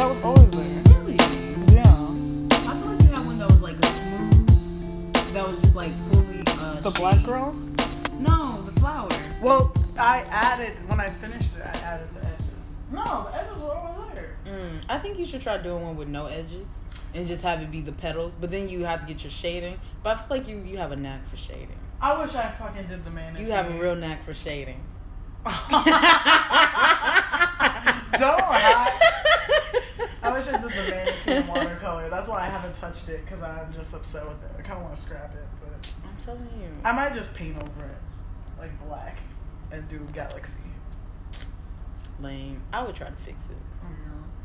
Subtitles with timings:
[0.00, 0.82] that was always there.
[0.96, 1.14] Really?
[1.74, 1.82] Yeah.
[1.82, 1.84] I
[2.74, 6.40] feel like you had one that was like a smooth, that was just like fully.
[6.46, 6.96] Uh, The shaped.
[6.96, 7.52] black girl?
[8.18, 9.10] No, the flower.
[9.42, 12.46] Well, I added, when I finished it, I added the edges.
[12.90, 14.36] No, the edges were over there.
[14.46, 16.66] Mm, I think you should try doing one with no edges
[17.12, 18.32] and just have it be the petals.
[18.40, 19.78] But then you have to get your shading.
[20.02, 21.76] But I feel like you you have a knack for shading.
[22.00, 23.36] I wish I fucking did the man.
[23.36, 24.80] You have a real knack for shading.
[25.44, 25.52] Don't
[28.40, 29.19] hide.
[30.22, 32.10] I wish I did the manatee in watercolor.
[32.10, 34.50] That's why I haven't touched it because I'm just upset with it.
[34.58, 36.68] I kind of want to scrap it, but I'm telling you.
[36.84, 37.96] I might just paint over it
[38.58, 39.18] like black
[39.70, 40.58] and do galaxy.
[42.20, 42.60] Lame.
[42.72, 43.56] I would try to fix it.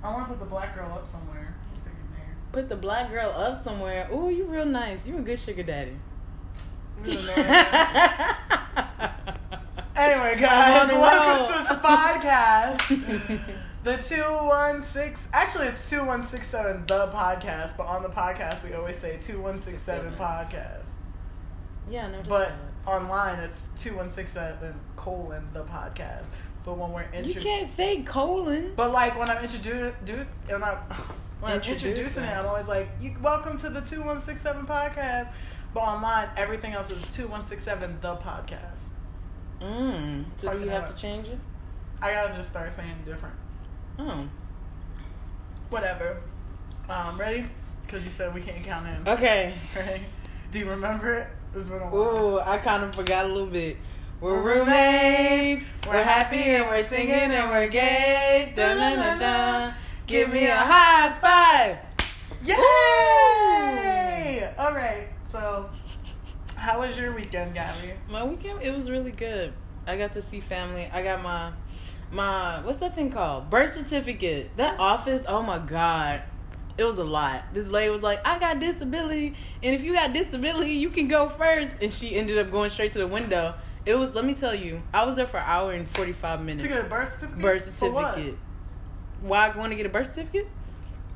[0.03, 1.55] I want to put the black girl up somewhere.
[1.73, 2.35] Stick it there.
[2.51, 4.07] Put the black girl up somewhere.
[4.13, 5.05] Ooh, you real nice.
[5.07, 5.97] You a good sugar daddy.
[9.97, 13.55] Anyway, guys, welcome to the podcast.
[13.85, 20.15] The 216, actually, it's 2167, the podcast, but on the podcast, we always say 2167
[20.15, 20.87] podcast.
[21.87, 22.23] yeah, no.
[22.27, 22.53] But
[22.87, 26.25] online, it's 2167 colon the podcast.
[26.63, 28.73] But when we're you can't say colon.
[28.75, 29.93] but like when I'm introducing,
[30.47, 30.77] when I'm,
[31.39, 31.89] when I'm Introducing.
[31.91, 35.31] introducing it, I'm always like, you, welcome to the 2167 podcast.
[35.75, 38.87] But online, everything else is 2167 the podcast.
[39.61, 40.25] Mm.
[40.37, 41.37] So Fucking you have to change it?
[42.01, 43.35] I gotta just start saying different.
[43.99, 44.27] Oh.
[45.69, 46.21] Whatever.
[46.89, 47.45] Um, ready?
[47.85, 49.07] Because you said we can't count in.
[49.07, 49.55] Okay.
[49.75, 50.01] Right?
[50.51, 51.27] Do you remember it?
[51.53, 51.95] Been a while.
[51.95, 53.77] Ooh, I kind of forgot a little bit.
[54.19, 55.65] We're roommates.
[55.87, 58.53] We're happy and we're singing and we're gay.
[58.55, 59.73] Dun, dun, dun, dun.
[60.07, 61.77] Give me a high five.
[62.43, 62.55] Yay!
[64.57, 65.07] All right.
[65.23, 65.69] So,
[66.55, 67.93] how was your weekend, Gabby?
[68.09, 69.53] My weekend it was really good.
[69.87, 70.89] I got to see family.
[70.91, 71.51] I got my
[72.11, 73.49] my what's that thing called?
[73.49, 74.55] Birth certificate.
[74.57, 76.23] That office, oh my god.
[76.77, 77.53] It was a lot.
[77.53, 81.29] This lady was like, I got disability, and if you got disability, you can go
[81.29, 81.71] first.
[81.81, 83.53] And she ended up going straight to the window.
[83.85, 86.41] It was let me tell you, I was there for an hour and forty five
[86.41, 86.63] minutes.
[86.63, 87.41] To get a birth certificate.
[87.41, 88.15] birth For what?
[88.15, 88.39] certificate.
[89.21, 90.49] Why want to get a birth certificate?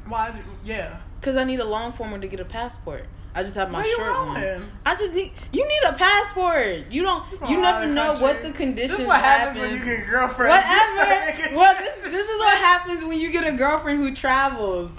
[0.08, 0.40] Why?
[0.64, 1.00] Yeah.
[1.22, 3.06] Cause I need a long form to get a passport.
[3.36, 4.72] I just have my Where short one.
[4.86, 5.32] I just need.
[5.54, 6.92] You need a passport.
[6.92, 7.24] You don't.
[7.48, 8.24] You never know country.
[8.24, 8.92] what the conditions.
[8.92, 9.72] This is what happens happen.
[9.72, 10.66] when you get girlfriends.
[10.66, 11.56] Whatever.
[11.56, 14.92] Well, this, this is what happens when you get a girlfriend who travels.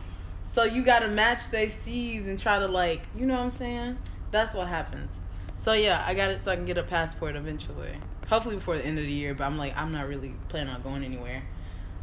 [0.54, 3.58] So you got to match their C's and try to like, you know what I'm
[3.58, 3.98] saying?
[4.30, 5.10] That's what happens.
[5.58, 7.92] So yeah, I got it so I can get a passport eventually.
[8.28, 9.34] Hopefully before the end of the year.
[9.34, 11.42] But I'm like, I'm not really planning on going anywhere.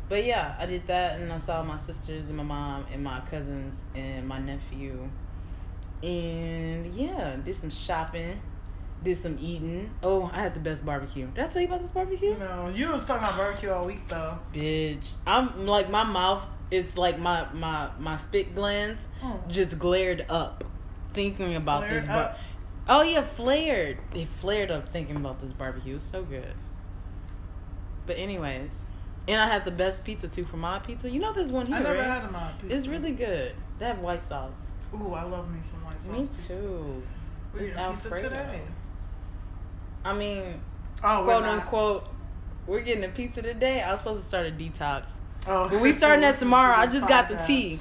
[0.09, 3.21] But yeah, I did that and I saw my sisters and my mom and my
[3.29, 5.09] cousins and my nephew.
[6.03, 8.40] And yeah, did some shopping,
[9.03, 9.91] did some eating.
[10.03, 11.28] Oh, I had the best barbecue.
[11.28, 12.38] Did I tell you about this barbecue?
[12.38, 14.38] No, you was talking about barbecue all week though.
[14.53, 16.44] Bitch, I'm like my mouth.
[16.69, 19.50] It's like my my my spit glands hmm.
[19.50, 20.63] just glared up,
[21.13, 22.07] thinking about Flared this.
[22.07, 22.36] Bar-
[22.90, 23.97] oh yeah, flared.
[24.13, 26.00] It flared up thinking about this barbecue.
[26.12, 26.53] So good.
[28.06, 28.72] But anyways,
[29.28, 31.09] and I had the best pizza too for my pizza.
[31.09, 31.75] You know, there's one here.
[31.75, 32.07] I never right?
[32.07, 32.75] had them on pizza.
[32.75, 33.53] It's really good.
[33.80, 34.76] They have white sauce.
[34.94, 36.12] Ooh, I love me some white sauce.
[36.12, 36.53] Me pizza.
[36.53, 37.03] too.
[37.53, 38.30] We It's eating pizza Alfredo.
[38.30, 38.62] today.
[40.06, 40.62] I mean,
[41.03, 42.08] Oh, quote unquote,
[42.66, 43.81] we're getting a pizza today.
[43.81, 45.03] I was supposed to start a detox.
[45.48, 46.75] Oh, But we starting that tomorrow.
[46.75, 47.80] I just got the tea.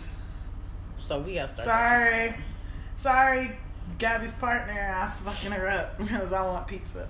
[0.99, 1.67] So we gotta start.
[1.67, 2.35] that Sorry.
[2.97, 3.57] Sorry,
[3.99, 4.73] Gabby's partner.
[4.97, 7.09] I fucking her up because I want pizza.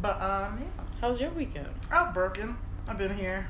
[0.00, 0.84] But, um, yeah.
[1.00, 1.68] How's your weekend?
[1.90, 2.56] I'm broken.
[2.86, 3.46] I've been here.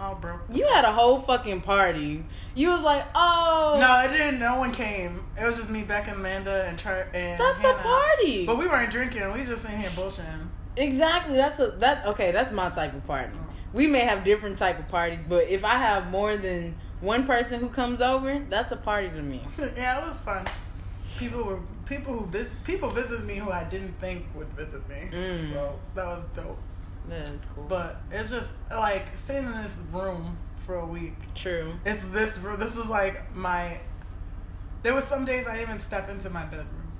[0.00, 0.40] All broke.
[0.52, 2.24] You had a whole fucking party.
[2.54, 4.38] You was like, oh, No, I didn't.
[4.38, 5.24] No one came.
[5.40, 7.78] It was just me, Becca, and Amanda, and Char- and that's Hannah.
[7.78, 8.46] a party.
[8.46, 9.32] But we weren't drinking.
[9.32, 10.48] We just sitting here bullshitting.
[10.76, 11.36] exactly.
[11.36, 12.06] That's a that.
[12.06, 13.36] Okay, that's my type of party.
[13.72, 17.60] We may have different type of parties, but if I have more than one person
[17.60, 19.42] who comes over, that's a party to me.
[19.76, 20.46] yeah, it was fun.
[21.18, 25.08] People were people who visit people visited me who I didn't think would visit me.
[25.12, 25.40] Mm.
[25.52, 26.58] So that was dope.
[27.08, 27.64] That is cool.
[27.68, 31.14] But it's just like sitting in this room for a week.
[31.34, 31.72] True.
[31.84, 32.60] It's this room.
[32.60, 33.80] This was like my.
[34.82, 36.92] There was some days I didn't even step into my bedroom.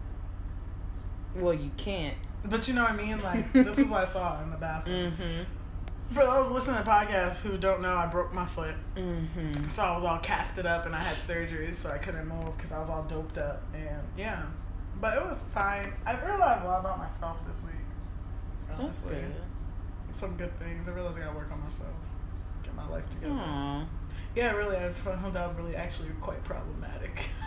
[1.36, 2.16] Well, you can't.
[2.44, 3.22] But you know what I mean?
[3.22, 5.12] Like this is what I saw in the bathroom.
[5.12, 6.14] Mm-hmm.
[6.14, 8.74] For those listening to podcasts who don't know, I broke my foot.
[8.96, 9.68] Mm-hmm.
[9.68, 12.72] So I was all casted up and I had surgery, so I couldn't move because
[12.72, 13.62] I was all doped up.
[13.74, 14.44] And yeah,
[15.00, 15.92] but it was fine.
[16.06, 17.74] I realized a lot about myself this week.
[18.80, 19.34] That's good.
[20.10, 20.86] Some good things.
[20.88, 21.90] I realized I gotta work on myself,
[22.62, 23.34] get my life together.
[23.34, 23.86] Aw.
[24.36, 27.28] Yeah, really, I found out really actually quite problematic.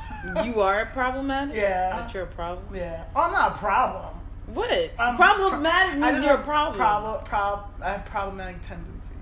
[0.45, 1.55] You are problematic.
[1.55, 1.97] Yeah.
[1.97, 2.75] That you're a problem.
[2.75, 3.05] yeah.
[3.15, 4.15] Oh, I'm not a problem.
[4.53, 4.69] What?
[4.99, 6.75] I'm Problematic pro- means you're a problem.
[6.77, 9.15] Prob- prob- I have problematic tendencies.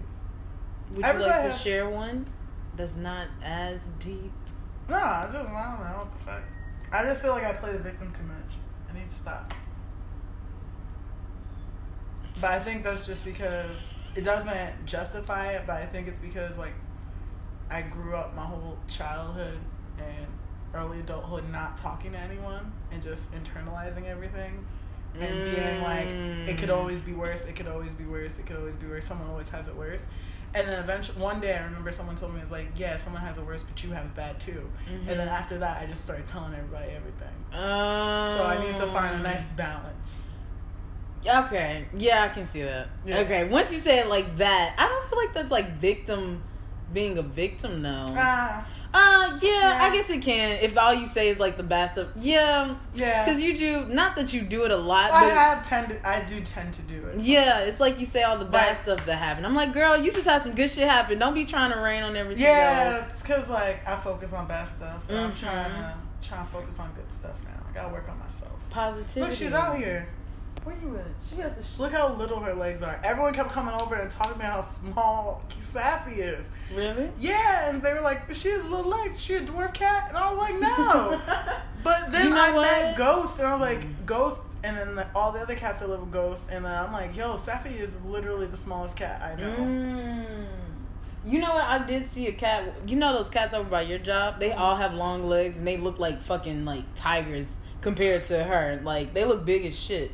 [0.89, 2.25] Would you Everybody like to has- share one?
[2.75, 4.33] that's not as deep.
[4.89, 6.41] No, I just I don't know what the fuck.
[6.91, 8.57] I just feel like I play the victim too much.
[8.89, 9.53] I need to stop.
[12.41, 15.63] But I think that's just because it doesn't justify it.
[15.67, 16.73] But I think it's because like
[17.69, 19.59] I grew up my whole childhood
[19.97, 20.25] and
[20.73, 24.63] early adulthood not talking to anyone and just internalizing everything
[25.19, 26.09] and being like
[26.47, 26.77] it could Mm.
[26.77, 27.43] always be worse.
[27.45, 28.37] It could always be worse.
[28.39, 29.05] It could always be worse.
[29.05, 30.07] Someone always has it worse.
[30.53, 33.37] And then eventually, one day I remember someone told me, it's like, yeah, someone has
[33.37, 34.67] it worse, but you have it bad too.
[34.87, 35.31] And then Mhm.
[35.31, 37.35] after that, I just started telling everybody everything.
[37.51, 40.13] So I need to find a nice balance.
[41.25, 42.87] Okay, yeah, I can see that.
[43.05, 43.19] Yeah.
[43.19, 46.41] Okay, once you say it like that, I don't feel like that's like victim
[46.93, 48.07] being a victim now.
[48.17, 49.83] Ah, Uh, yeah, Yeah.
[49.83, 50.57] I guess it can.
[50.63, 53.23] If all you say is like the bad stuff, yeah, yeah.
[53.23, 53.85] because you do.
[53.85, 56.81] Not that you do it a lot, I but have tended, I do tend to
[56.83, 57.19] do it.
[57.19, 59.45] yeah, it's like you say all the bad But- stuff that happened.
[59.45, 61.19] I'm like, girl, you just had some good shit happen.
[61.19, 63.09] Don't be trying to rain on everything Yeah, else.
[63.11, 65.03] it's because like I focus on bad stuff.
[65.09, 65.93] And I'm trying to
[66.27, 67.51] trying to focus on good stuff now.
[67.69, 68.53] I gotta work on myself.
[68.71, 69.21] Positivity.
[69.21, 70.07] Look, she's out here.
[70.69, 71.05] Where you at?
[71.27, 71.63] She got the.
[71.63, 72.99] Sh- Look how little her legs are.
[73.03, 76.45] Everyone kept coming over and talking about how small Safi is.
[76.75, 77.09] really?
[77.19, 79.19] Yeah, and they were like, she has little legs.
[79.21, 80.05] She a dwarf cat?
[80.09, 81.21] And I was like, no.
[81.83, 82.61] But then You know I what?
[82.61, 85.89] met Ghost, and I was like, Ghost, and then the, all the other cats that
[85.89, 89.39] live with Ghost, and then I'm like, yo, Safi is literally the smallest cat I
[89.39, 89.55] know.
[89.55, 90.45] Mm.
[91.25, 91.63] You know what?
[91.63, 92.63] I did see a cat.
[92.85, 94.39] You know those cats over by your job?
[94.39, 97.45] They all have long legs and they look like fucking like tigers
[97.81, 98.79] compared to her.
[98.83, 100.11] Like they look big as shit.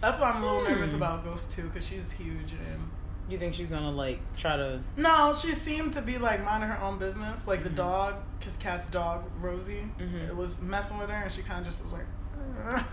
[0.00, 0.96] That's why I'm a little nervous Hmm.
[0.98, 2.90] about Ghost too, because she's huge and.
[3.28, 4.80] You think she's gonna like try to?
[4.96, 7.46] No, she seemed to be like minding her own business.
[7.46, 7.74] Like the Mhm.
[7.76, 10.28] dog, because Cat's dog, Rosie, Mhm.
[10.28, 12.06] it was messing with her, and she kind of just was like,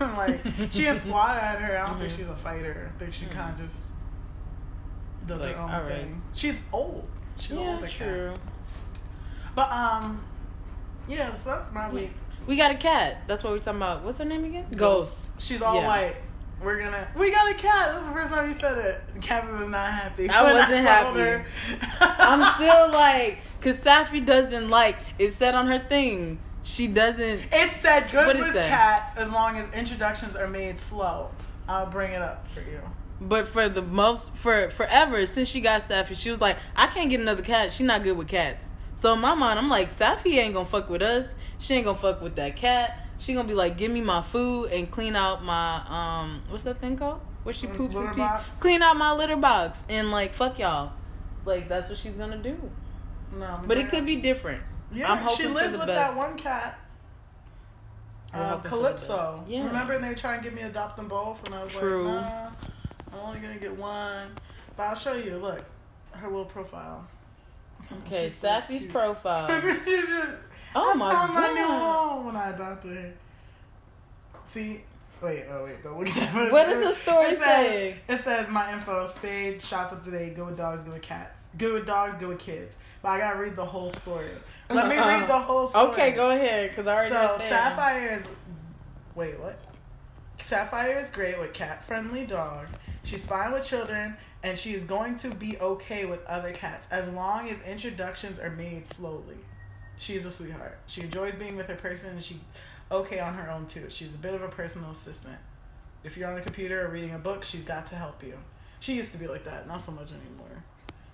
[0.16, 1.78] like she didn't swat at her.
[1.78, 2.16] I don't think Mhm.
[2.18, 2.92] she's a fighter.
[2.94, 3.86] I think she kind of just
[5.26, 5.88] does Like, her own alright.
[5.88, 6.22] thing.
[6.34, 7.08] She's old.
[7.38, 8.30] She's an yeah, older true.
[8.32, 8.40] cat.
[9.54, 10.20] But um,
[11.08, 11.34] yeah.
[11.34, 12.12] So that's my week.
[12.46, 13.22] We got a cat.
[13.26, 14.02] That's what we're talking about.
[14.04, 14.66] What's her name again?
[14.76, 15.32] Ghost.
[15.40, 15.88] She's all Yeah.
[15.88, 16.22] like,
[16.62, 17.08] we're gonna.
[17.16, 17.92] We got a cat.
[17.92, 19.02] This is the first time you said it.
[19.20, 20.28] Kevin was not happy.
[20.28, 21.20] I wasn't told happy.
[21.20, 21.46] her.
[22.00, 24.96] I'm still like, cause Safi doesn't like.
[25.18, 26.38] It said on her thing.
[26.62, 27.42] She doesn't.
[27.52, 28.66] It said good What it with say?
[28.66, 31.30] cats as long as introductions are made slow.
[31.68, 32.80] I'll bring it up for you.
[33.20, 37.08] But for the most for forever since she got Safi, she was like, I can't
[37.08, 37.72] get another cat.
[37.72, 38.64] She's not good with cats.
[38.96, 41.26] So in my mind, I'm like, Safi ain't gonna fuck with us.
[41.58, 43.05] She ain't gonna fuck with that cat.
[43.18, 46.80] She gonna be like, give me my food and clean out my um, what's that
[46.80, 47.20] thing called?
[47.42, 48.60] Where she poops Litter and pees.
[48.60, 50.92] Clean out my litter box and like fuck y'all.
[51.44, 52.58] Like that's what she's gonna do.
[53.38, 54.62] No, But it could be different.
[54.92, 56.12] Yeah, I'm hoping she lived with best.
[56.12, 56.78] that one cat.
[58.32, 59.44] Uh, hoping for the Calypso.
[59.48, 59.66] Yeah.
[59.66, 62.06] Remember they were trying to get me adopt them both, and I was True.
[62.08, 62.50] like, nah,
[63.12, 64.30] I'm only gonna get one.
[64.76, 65.36] But I'll show you.
[65.38, 65.64] Look,
[66.12, 67.06] her little profile.
[68.04, 69.48] Okay, Safi's profile.
[70.76, 71.80] oh I my found my new God.
[71.80, 73.12] home when I adopted her.
[74.46, 74.82] See,
[75.22, 76.52] wait, oh wait, don't look at that.
[76.52, 77.96] What does the story it says, say?
[78.08, 80.30] It says my info: spayed shots up today.
[80.30, 81.46] Good with dogs, good with cats.
[81.58, 82.76] Good with dogs, good with kids.
[83.02, 84.28] But I gotta read the whole story.
[84.70, 85.86] Let me read the whole story.
[85.88, 87.36] Okay, go ahead, cause I already So.
[87.48, 88.28] Sapphire is
[89.14, 89.58] wait what?
[90.40, 92.74] Sapphire is great with cat-friendly dogs.
[93.02, 97.08] She's fine with children, and she is going to be okay with other cats as
[97.08, 99.38] long as introductions are made slowly.
[99.98, 100.78] She's a sweetheart.
[100.86, 102.40] She enjoys being with her person, and she
[102.90, 103.86] okay on her own too.
[103.88, 105.36] She's a bit of a personal assistant.
[106.04, 108.34] If you're on the computer or reading a book, she's got to help you.
[108.80, 110.62] She used to be like that, not so much anymore.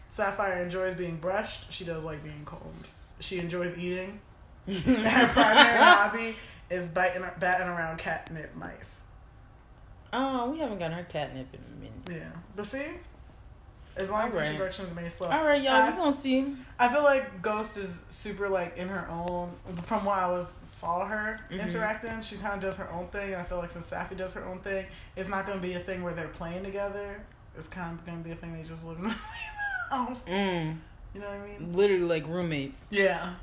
[0.08, 1.72] Sapphire enjoys being brushed.
[1.72, 2.88] She does like being combed.
[3.20, 4.20] She enjoys eating.
[4.66, 6.34] Her primary hobby
[6.68, 9.02] is biting, batting around catnip mice.
[10.12, 12.22] Oh, we haven't gotten her catnip in a minute.
[12.22, 12.84] Yeah, but see,
[13.96, 14.48] as long as Alright.
[14.50, 15.28] introductions may slow.
[15.28, 16.56] All right, y'all, I- we gonna see.
[16.78, 19.52] I feel like Ghost is super like in her own.
[19.84, 21.60] From what I was saw her Mhm.
[21.62, 23.32] interacting, she kind of does her own thing.
[23.32, 25.80] And I feel like since Safi does her own thing, it's not gonna be a
[25.80, 27.20] thing where they're playing together.
[27.56, 30.24] It's kind of gonna be a thing they just live in the same house.
[30.24, 30.78] Mm,
[31.14, 31.72] You know what I mean?
[31.72, 32.78] literally like roommates.
[32.90, 33.34] Yeah.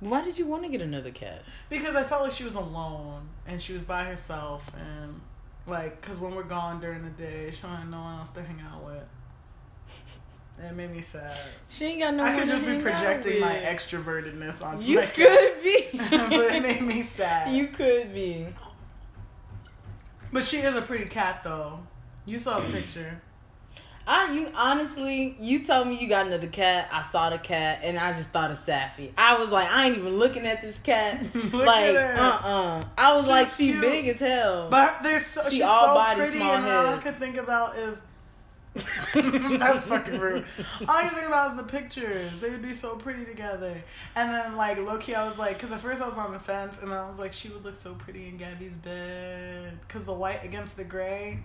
[0.00, 1.42] Why did you want to get another cat?
[1.70, 5.20] Because I felt like she was alone and she was by herself and
[5.66, 8.42] like because when we're gone during the day, she don't have no one else to
[8.42, 9.02] hang out with.
[10.58, 11.36] It made me sad.
[11.68, 12.24] She ain't got no.
[12.24, 15.88] I could to just be projecting my extrovertedness onto You my could be.
[15.92, 17.52] but it made me sad.
[17.54, 18.46] You could be.
[20.32, 21.80] But she is a pretty cat though.
[22.24, 23.20] You saw the picture.
[24.06, 26.88] I you honestly, you told me you got another cat.
[26.92, 29.10] I saw the cat and I just thought of Safi.
[29.18, 31.20] I was like, I ain't even looking at this cat.
[31.52, 32.22] Like, at her.
[32.22, 33.80] uh uh I was She's like, she cute.
[33.80, 34.68] big as hell.
[34.70, 37.36] But there's so, She she's all so body, pretty, small and all I could think
[37.36, 38.00] about is
[39.14, 40.44] That's fucking rude.
[40.86, 42.30] All you think about is the pictures.
[42.40, 43.74] They would be so pretty together.
[44.14, 46.38] And then, like, low key, I was like, because at first I was on the
[46.38, 49.78] fence, and then I was like, she would look so pretty in Gabby's bed.
[49.86, 51.38] Because the white against the gray,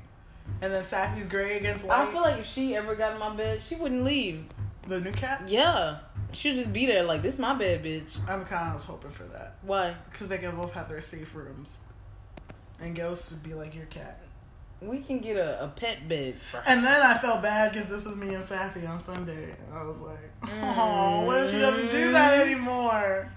[0.61, 2.07] and then Safi's gray against white.
[2.07, 4.45] I feel like if she ever got in my bed, she wouldn't leave.
[4.87, 5.43] the new cat?
[5.47, 5.99] Yeah.
[6.33, 8.17] She'd just be there like, this my bed, bitch.
[8.27, 9.57] I'm kind of was hoping for that.
[9.63, 9.95] Why?
[10.11, 11.77] Because they can both have their safe rooms.
[12.79, 14.21] And Ghost would be like your cat.
[14.81, 16.63] We can get a, a pet bed for.
[16.65, 19.53] And then I felt bad because this was me and Safi on Sunday.
[19.71, 20.31] I was like,
[20.63, 22.41] oh, what if she doesn't do that Mm.
[22.45, 23.31] anymore?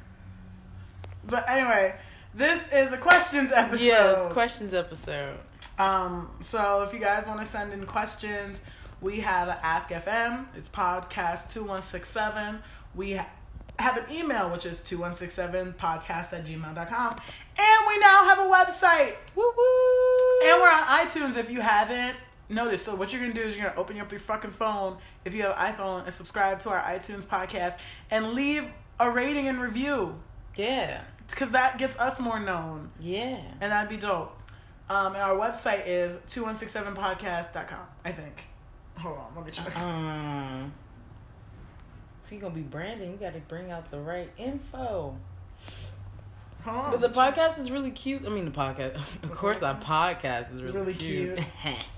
[1.26, 1.94] But anyway,
[2.34, 3.84] this is a questions episode.
[3.84, 5.38] Yes, questions episode.
[5.78, 8.60] Um, so if you guys want to send in questions,
[9.00, 10.46] we have Ask FM.
[10.56, 12.60] It's podcast two one six seven.
[12.94, 13.28] We ha-
[13.78, 17.16] have an email which is two one six seven podcast at gmail.com.
[17.58, 19.14] And we now have a website.
[19.34, 20.48] Woo woo!
[20.48, 22.16] And we're on iTunes if you haven't
[22.48, 22.84] noticed.
[22.84, 25.42] So what you're gonna do is you're gonna open up your fucking phone if you
[25.42, 27.78] have an iPhone and subscribe to our iTunes podcast
[28.10, 28.64] and leave
[29.00, 30.14] a rating and review
[30.54, 31.00] Yeah.
[31.28, 33.40] because that gets us more known Yeah.
[33.60, 34.36] and that'd be dope.
[34.88, 38.46] Um, and our website is 2167podcast.com, I think.
[38.98, 39.76] Hold on, let me check.
[39.78, 40.72] Um,
[42.24, 45.16] if you're gonna be branding, you gotta bring out the right info.
[46.66, 46.90] On.
[46.92, 48.24] But the podcast is really cute.
[48.24, 51.38] I mean, the podcast, of course, our podcast is really, Really cute.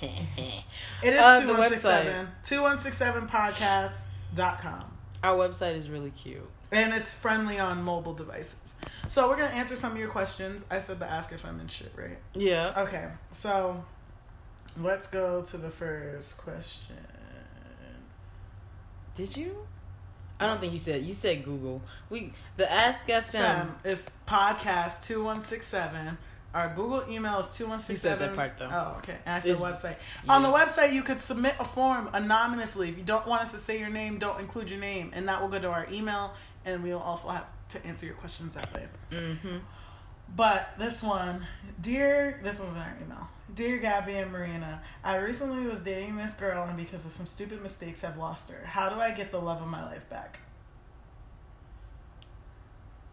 [0.03, 2.29] It is Uh, the 2167.
[2.45, 4.85] 2167podcast.com.
[5.23, 6.49] our website is really cute.
[6.73, 8.75] And it's friendly on mobile devices.
[9.09, 10.65] So we're gonna answer some of your questions.
[10.71, 12.19] I said the Ask FM in shit, right?
[12.35, 12.73] Yeah.
[12.77, 13.85] Okay, so
[14.81, 16.97] let's go to the first question.
[19.15, 19.57] Did you?
[20.39, 21.03] I don't think you said.
[21.03, 21.81] You said Google.
[22.11, 23.31] We the Ask FM.
[23.31, 26.19] Fem is podcast two one six seven.
[26.53, 28.19] Our Google email is two one six seven.
[28.19, 28.77] You said that part though.
[28.77, 29.17] Oh, okay.
[29.25, 29.97] And I said website.
[30.25, 30.33] Yeah.
[30.33, 32.91] On the website, you could submit a form anonymously.
[32.91, 35.41] If you don't want us to say your name, don't include your name, and that
[35.41, 36.35] will go to our email,
[36.67, 38.87] and we'll also have to answer your questions that way.
[39.13, 39.57] Mm-hmm.
[40.37, 41.47] But this one,
[41.81, 43.29] dear, this was in our email.
[43.55, 47.63] Dear Gabby and Marina, I recently was dating this girl, and because of some stupid
[47.63, 48.67] mistakes, have lost her.
[48.67, 50.41] How do I get the love of my life back?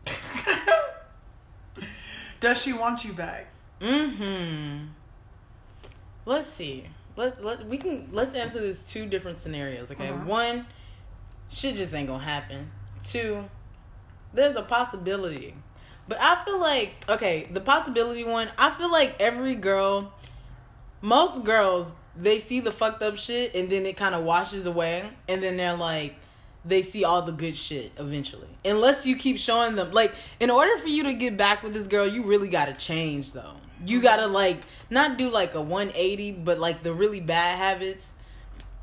[2.39, 3.47] Does she want you back?
[3.79, 4.87] Mm-hmm.
[6.25, 6.87] Let's see.
[7.15, 9.91] Let let we can let's answer this two different scenarios.
[9.91, 10.25] Okay, Mhm.
[10.25, 10.65] one,
[11.49, 12.71] shit just ain't gonna happen.
[13.03, 13.43] Two,
[14.33, 15.55] there's a possibility,
[16.07, 18.49] but I feel like okay, the possibility one.
[18.57, 20.13] I feel like every girl,
[21.01, 25.09] most girls, they see the fucked up shit and then it kind of washes away,
[25.27, 26.15] and then they're like.
[26.65, 28.47] They see all the good shit eventually.
[28.63, 31.87] Unless you keep showing them like in order for you to get back with this
[31.87, 33.55] girl, you really gotta change though.
[33.85, 38.12] You gotta like not do like a 180, but like the really bad habits.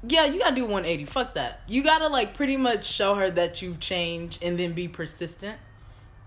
[0.06, 1.04] Yeah, you gotta do 180.
[1.04, 1.60] Fuck that.
[1.66, 5.58] You gotta like pretty much show her that you've changed and then be persistent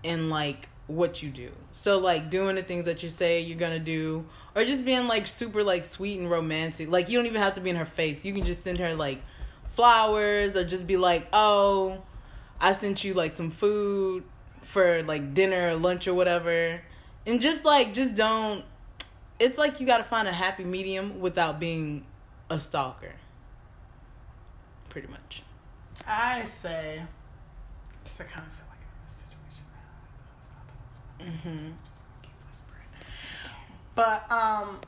[0.02, 1.50] in like what you do.
[1.72, 5.26] So like doing the things that you say you're gonna do, or just being like
[5.26, 6.88] super like sweet and romantic.
[6.88, 8.24] Like you don't even have to be in her face.
[8.24, 9.20] You can just send her like
[9.74, 12.02] flowers or just be like, oh,
[12.60, 14.22] I sent you like some food
[14.62, 16.80] for like dinner or lunch or whatever.
[17.26, 18.64] And just like just don't
[19.40, 22.04] it's like you gotta find a happy medium without being
[22.48, 23.14] a stalker.
[24.94, 25.42] Pretty much.
[26.06, 27.02] I say,
[28.04, 29.90] because I kind of feel like I'm in this situation now.
[30.40, 30.68] It's not
[31.18, 31.26] that.
[31.26, 31.66] Mm-hmm.
[31.66, 32.86] I'm just gonna keep whispering.
[33.96, 34.80] But um,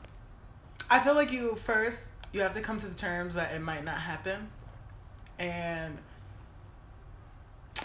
[0.89, 3.83] I feel like you first you have to come to the terms that it might
[3.83, 4.47] not happen,
[5.39, 5.97] and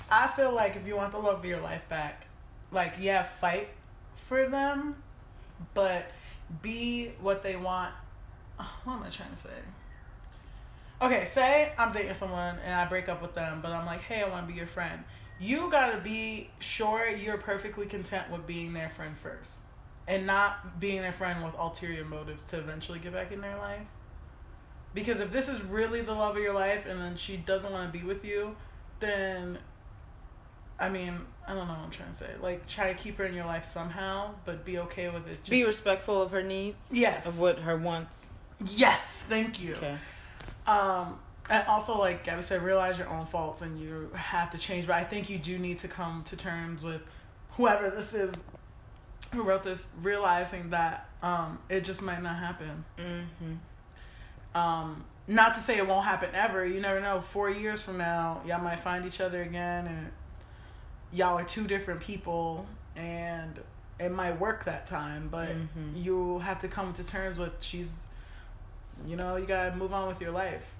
[0.08, 2.28] I feel like if you want the love of your life back,
[2.70, 3.70] like yeah, fight
[4.28, 4.94] for them,
[5.74, 6.12] but
[6.62, 7.92] be what they want.
[8.84, 9.50] What am I trying to say?
[11.02, 14.22] Okay, say I'm dating someone and I break up with them, but I'm like, hey,
[14.22, 15.02] I want to be your friend.
[15.40, 19.58] You gotta be sure you're perfectly content with being their friend first,
[20.06, 23.86] and not being their friend with ulterior motives to eventually get back in their life.
[24.94, 27.92] Because if this is really the love of your life, and then she doesn't want
[27.92, 28.54] to be with you,
[29.00, 29.58] then,
[30.78, 31.18] I mean,
[31.48, 32.30] I don't know what I'm trying to say.
[32.40, 35.38] Like, try to keep her in your life somehow, but be okay with it.
[35.38, 36.76] Just, Be respectful of her needs.
[36.92, 37.26] yes.
[37.26, 38.26] Of what her wants.
[38.64, 39.74] Yes, thank you.
[39.74, 39.98] Okay.
[40.66, 41.18] Um,
[41.50, 44.86] and also, like Gabby said, realize your own faults and you have to change.
[44.86, 47.02] But I think you do need to come to terms with
[47.56, 48.44] whoever this is
[49.34, 52.84] who wrote this, realizing that um, it just might not happen.
[52.98, 54.58] Mm-hmm.
[54.58, 56.66] Um, not to say it won't happen ever.
[56.66, 57.20] You never know.
[57.20, 60.10] Four years from now, y'all might find each other again, and
[61.12, 63.58] y'all are two different people, and
[63.98, 65.28] it might work that time.
[65.30, 66.04] But Mhm.
[66.04, 68.08] you have to come to terms with she's,
[69.06, 70.74] you know, you gotta move on with your life.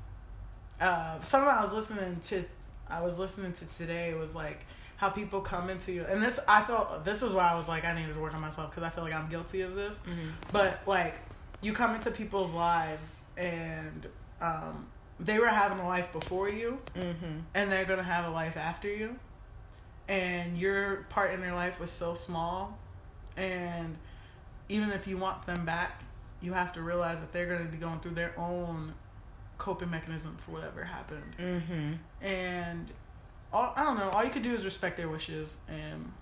[0.80, 2.44] uh, something I was listening to,
[2.88, 4.64] I was listening to today was like
[4.96, 7.84] how people come into you, and this I felt this is why I was like
[7.84, 9.98] I need to work on myself because I feel like I'm guilty of this.
[10.06, 10.32] Mhm.
[10.52, 11.14] But like,
[11.60, 14.06] you come into people's lives and
[14.40, 14.86] um,
[15.20, 17.42] they were having a life before you, Mhm.
[17.54, 19.16] and they're gonna have a life after you,
[20.08, 22.76] and your part in their life was so small,
[23.36, 23.96] and
[24.68, 26.02] even if you want them back,
[26.42, 28.92] you have to realize that they're gonna be going through their own
[29.58, 31.98] coping mechanism for whatever happened, Mhm.
[32.20, 32.90] and
[33.52, 34.10] all, I don't know.
[34.10, 36.12] All you could do is respect their wishes and.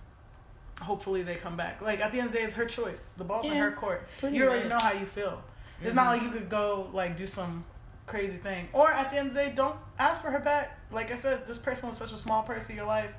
[0.79, 1.79] Hopefully they come back.
[1.79, 3.09] Like at the end of the day, it's her choice.
[3.17, 4.07] The ball's in her court.
[4.27, 5.39] You already know how you feel.
[5.79, 6.09] It's not Mhm.
[6.13, 7.63] like you could go like do some
[8.07, 8.67] crazy thing.
[8.73, 10.75] Or at the end of the day, don't ask for her back.
[10.89, 13.11] Like I said, this person was such a small part of your life.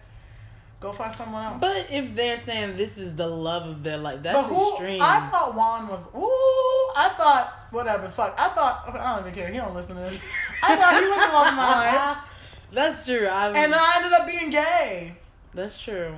[0.81, 1.61] Go find someone else.
[1.61, 4.71] But if they're saying this is the love of their life, that's But who?
[4.73, 5.01] extreme.
[5.01, 6.09] I thought Juan was.
[6.17, 8.09] Ooh, I thought whatever.
[8.09, 8.35] Fuck.
[8.39, 9.51] I thought I don't even care.
[9.51, 10.19] He don't listen to this.
[10.63, 12.19] I thought he was the love of my life,
[12.73, 13.27] that's true.
[13.27, 15.17] I and then I ended up being gay.
[15.55, 16.15] that's true.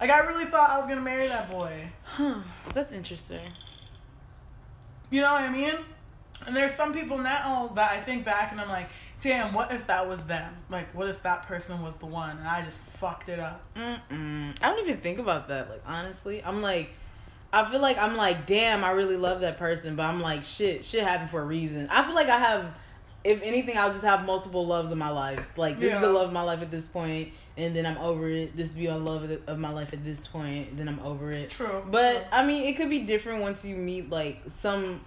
[0.00, 1.88] Like I really thought I was gonna marry that boy.
[2.04, 2.40] Huh.
[2.74, 3.50] That's interesting.
[5.10, 5.74] You know what I mean?
[6.46, 8.88] And there's some people now that I think back and I'm like,
[9.20, 10.54] damn, what if that was them?
[10.70, 13.60] Like, what if that person was the one and I just fucked it up?
[13.74, 14.54] Mm-mm.
[14.62, 15.68] I don't even think about that.
[15.68, 16.92] Like honestly, I'm like,
[17.52, 20.84] I feel like I'm like, damn, I really love that person, but I'm like, shit,
[20.84, 21.88] shit happened for a reason.
[21.90, 22.74] I feel like I have,
[23.24, 25.46] if anything, I'll just have multiple loves in my life.
[25.56, 28.28] Like this is the love of my life at this point, and then I'm over
[28.28, 28.56] it.
[28.56, 31.50] This be on love of, my life at this point, then I'm over it.
[31.50, 31.82] True.
[31.90, 32.26] But.
[32.30, 35.00] I mean, it could be different once you meet like some.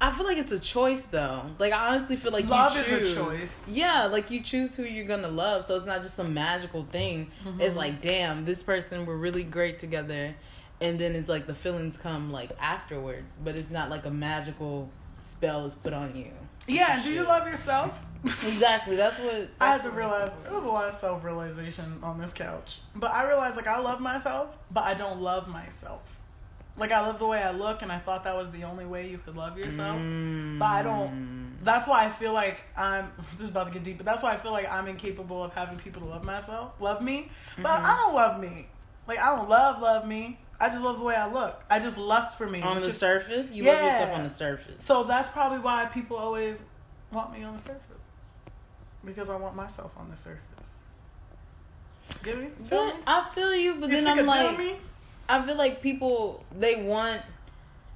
[0.00, 1.42] I feel like it's a choice though.
[1.58, 3.62] Like I honestly feel like Love you is a choice.
[3.66, 7.30] Yeah, like you choose who you're gonna love, so it's not just some magical thing.
[7.44, 7.60] Mhm.
[7.60, 10.36] It's like, damn, this person we're really great together,
[10.80, 14.90] and then it's like the feelings come like afterwards, but it's not like a magical
[15.30, 16.30] spell is put on you.
[16.66, 17.98] yeah, and do you love yourself?
[18.24, 18.96] Exactly.
[18.96, 22.32] That's what I had to realize It was a lot of self realization on this
[22.32, 22.80] couch.
[22.96, 26.02] But I realized like I love myself, but I don't love myself.
[26.76, 29.08] Like I love the way I look and I thought that was the only way
[29.08, 29.98] you could love yourself.
[29.98, 30.58] Mm.
[30.58, 33.96] But I don't that's why I feel like I'm this is about to get deep,
[33.96, 37.02] but that's why I feel like I'm incapable of having people to love myself, love
[37.02, 37.30] me.
[37.56, 37.84] But Mhm.
[37.84, 38.66] I don't love me.
[39.06, 40.38] Like I don't love love me.
[40.60, 41.62] I just love the way I look.
[41.70, 42.60] I just lust for me.
[42.62, 43.50] on the is- surface.
[43.50, 44.84] You love yourself on the surface.
[44.84, 46.58] So that's probably why people always
[47.12, 47.82] want me on the surface.
[49.04, 50.78] Because I want myself on the surface.
[52.24, 52.48] Get me?
[52.64, 52.92] Feel me?
[53.06, 54.76] I feel you, but You then I'm like, me?
[55.28, 57.22] I feel like people they want.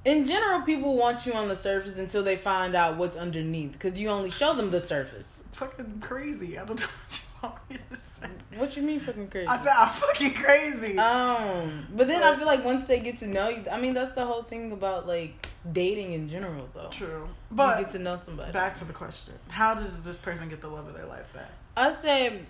[0.05, 3.97] In general, people want you on the surface until they find out what's underneath, because
[3.97, 5.43] you only show them the surface.
[5.53, 6.57] fucking crazy.
[6.57, 8.12] I don't know what you want me to say.
[8.57, 9.47] What you mean, fucking crazy?
[9.47, 10.97] I said I'm fucking crazy.
[10.97, 14.13] Um, but then I feel like once they get to know you, I mean, that's
[14.15, 16.89] the whole thing about like dating in general, though.
[16.91, 17.23] True.
[17.27, 18.51] you But get to know somebody.
[18.51, 19.33] back to the question.
[19.49, 21.49] How does this person get the love of their life back?
[21.77, 22.41] I say,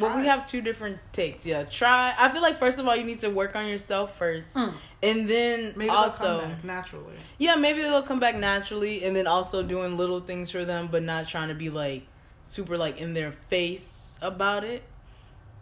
[0.00, 1.46] well, we have two different takes.
[1.46, 2.14] Yeah, try.
[2.18, 4.74] I feel like first of all, you need to work on yourself first, Mm.
[5.02, 7.14] and then Maybe also, come back naturally.
[7.38, 11.02] yeah, maybe they'll come back naturally, and then also doing little things for them, but
[11.02, 12.02] not trying to be like
[12.44, 14.82] super like in their face about it,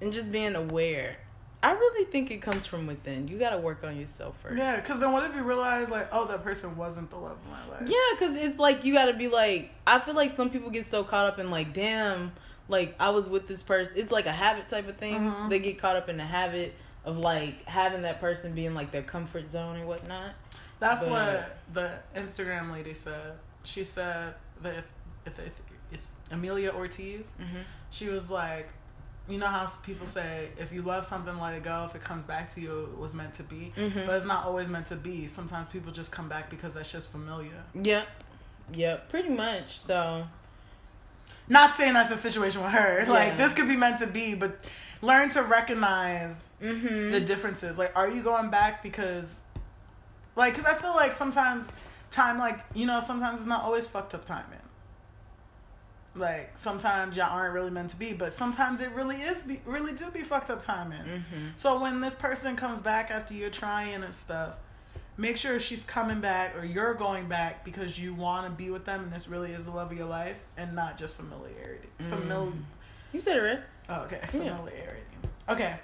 [0.01, 1.17] and just being aware.
[1.63, 3.27] I really think it comes from within.
[3.29, 4.57] You got to work on yourself first.
[4.57, 7.51] Yeah, because then what if you realize like, oh, that person wasn't the love of
[7.51, 7.89] my life?
[7.89, 9.71] Yeah, because it's like you got to be like.
[9.87, 12.33] I feel like some people get so caught up in like, damn,
[12.69, 13.95] like I was with this person.
[13.97, 15.17] It's like a habit type of thing.
[15.19, 15.49] Mhm.
[15.49, 19.03] They get caught up in the habit of like having that person being like their
[19.03, 20.35] comfort zone or whatnot.
[20.79, 23.33] That's But- what the Instagram lady said.
[23.65, 24.85] She said that if
[25.27, 25.53] if, if,
[25.91, 27.61] if Amelia Ortiz, Mm-hmm.
[27.91, 28.69] she was like,
[29.29, 31.85] you know how people say if you love something, let it go.
[31.89, 33.73] If it comes back to you, it was meant to be.
[33.77, 34.07] Mhm.
[34.07, 35.27] But it's not always meant to be.
[35.27, 37.63] Sometimes people just come back because that's just familiar.
[37.75, 38.07] Yep.
[38.75, 39.09] Yep.
[39.09, 39.81] Pretty much.
[39.81, 40.27] So.
[41.49, 43.05] Not saying that's a situation with her.
[43.09, 44.59] Like this could be meant to be, but
[45.03, 47.11] learn to recognize Mm-hmm.
[47.13, 47.79] the differences.
[47.79, 49.41] Like, are you going back because,
[50.35, 51.73] like, because I feel like sometimes
[52.11, 54.59] time, like, you know, sometimes it's not always fucked up timing.
[56.17, 59.93] Like, sometimes y'all aren't really meant to be, but sometimes it really is, be, really
[59.93, 61.03] do be fucked up timing.
[61.03, 61.47] mm-hmm.
[61.57, 64.57] So when this person comes back after you're trying and stuff,
[65.19, 68.85] make sure she's coming back or you're going back because you want to be with
[68.85, 71.89] them and this really is the love of your life and not just familiarity.
[72.03, 72.63] Famil- Mm.
[73.13, 73.61] You said it right.
[73.89, 74.21] Oh, okay.
[74.25, 74.27] Yeah.
[74.57, 75.01] Familiarity.
[75.49, 75.77] Okay.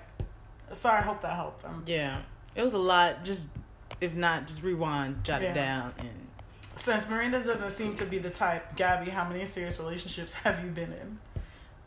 [0.73, 1.65] Sorry, I hope that helped.
[1.65, 2.19] Um, Yeah.
[2.55, 3.25] It was a lot.
[3.25, 3.47] Just
[4.01, 5.51] if not, just rewind, jot Yeah.
[5.51, 6.29] it down, and
[6.83, 10.71] Since Miranda doesn't seem to be the type, Gabby, how many serious relationships have you
[10.73, 11.19] been in?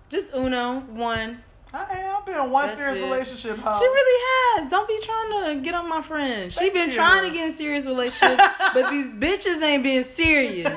[0.07, 1.43] just Uno one.
[1.73, 3.01] I, I've been in one That's serious it.
[3.03, 3.57] relationship.
[3.57, 3.77] Huh?
[3.77, 4.71] She really has.
[4.71, 6.49] Don't be trying to get on my friend.
[6.49, 6.95] She Thank been you.
[6.95, 8.41] trying to get in serious relationships,
[8.73, 10.71] but these bitches ain't being serious.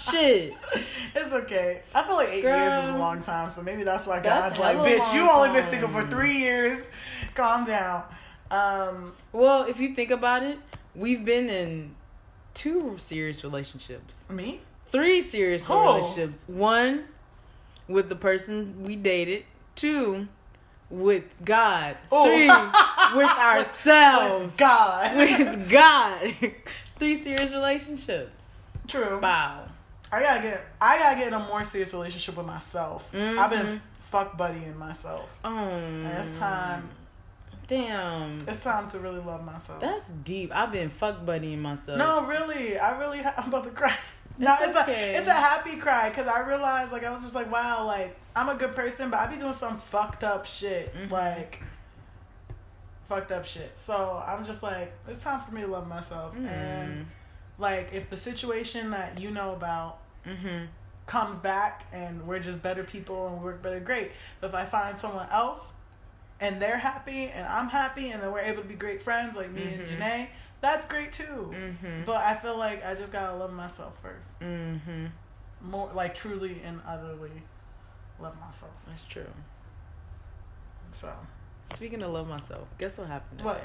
[0.00, 0.54] Shit.
[1.16, 1.82] It's okay.
[1.92, 4.60] I feel like eight years is a long time, so maybe that's why That's God's
[4.60, 6.86] like, bitch, you only been single for three years.
[7.34, 8.04] Calm down.
[8.52, 10.60] Um, Well, if you think about it,
[10.94, 11.96] we've been in
[12.54, 14.60] two serious relationships, me?
[14.86, 15.74] three serious Who?
[15.80, 16.44] relationships.
[16.48, 17.04] One
[17.88, 19.44] with the person we dated.
[19.74, 20.28] Two
[20.90, 21.96] with God.
[22.10, 22.24] Oh.
[22.24, 22.46] Three
[23.18, 24.44] with ourselves.
[24.52, 25.16] With God.
[25.16, 26.34] with God.
[26.98, 28.30] Three serious relationships.
[28.86, 29.18] True.
[29.20, 29.66] Wow.
[30.12, 30.64] I gotta get.
[30.80, 33.08] I gotta get in a more serious relationship with myself.
[33.14, 33.80] I've been Mhm.
[34.10, 35.26] fuck buddying myself.
[35.42, 35.56] Um,
[36.04, 36.90] And it's time.
[37.76, 38.44] Damn.
[38.46, 39.80] It's time to really love myself.
[39.80, 40.50] That's deep.
[40.54, 41.96] I've been fuck buddying myself.
[41.98, 43.96] No, really, I really, ha- I'm about to cry.
[44.38, 45.14] No, It's it's okay.
[45.14, 48.16] a it's a happy cry because I realized like I was just like wow like
[48.34, 51.10] I'm a good person but I be doing some fucked up shit Mhm.
[51.10, 51.62] like
[53.08, 57.06] fucked up shit so I'm just like it's time for me to love myself and
[57.58, 60.66] like if the situation that you know about Mm-hmm.
[61.06, 64.64] comes back and we're just better people and we work better great but if I
[64.64, 65.72] find someone else
[66.42, 69.50] and they're happy and I'm happy and then we're able to be great friends like
[69.50, 69.80] me Mhm.
[69.80, 70.26] and Janae
[70.60, 71.52] that's great too.
[71.52, 72.04] Mm-hmm.
[72.04, 74.38] But I feel like I just gotta love myself first.
[74.40, 75.06] Mm-hmm.
[75.60, 77.42] More like truly and utterly
[78.20, 78.70] love myself.
[78.86, 79.26] That's true.
[80.92, 81.12] So
[81.74, 83.48] Speaking of love myself, guess what happened today?
[83.48, 83.62] What?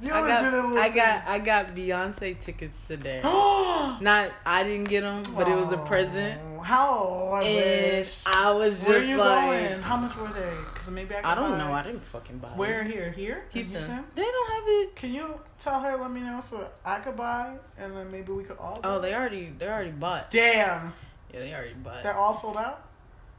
[0.00, 3.20] you I always got, do that little I got, I got Beyonce tickets today.
[3.24, 8.22] Not, I didn't get them, but it was a present, How and wish.
[8.26, 9.82] I was just Where are you like, going?
[9.82, 10.52] How much were they?
[10.72, 11.32] Because maybe I.
[11.32, 11.72] I don't buy- know.
[11.72, 12.48] I didn't fucking buy.
[12.48, 13.10] Where here?
[13.10, 13.44] Here?
[13.52, 14.04] In Houston.
[14.14, 14.96] They don't have it.
[14.96, 15.96] Can you tell her?
[15.96, 18.80] Let me know so I could buy, and then maybe we could all.
[18.84, 20.30] Oh, they already, they already bought.
[20.30, 20.92] Damn,
[21.32, 22.02] Yeah, they already bought.
[22.02, 22.86] they're all sold out.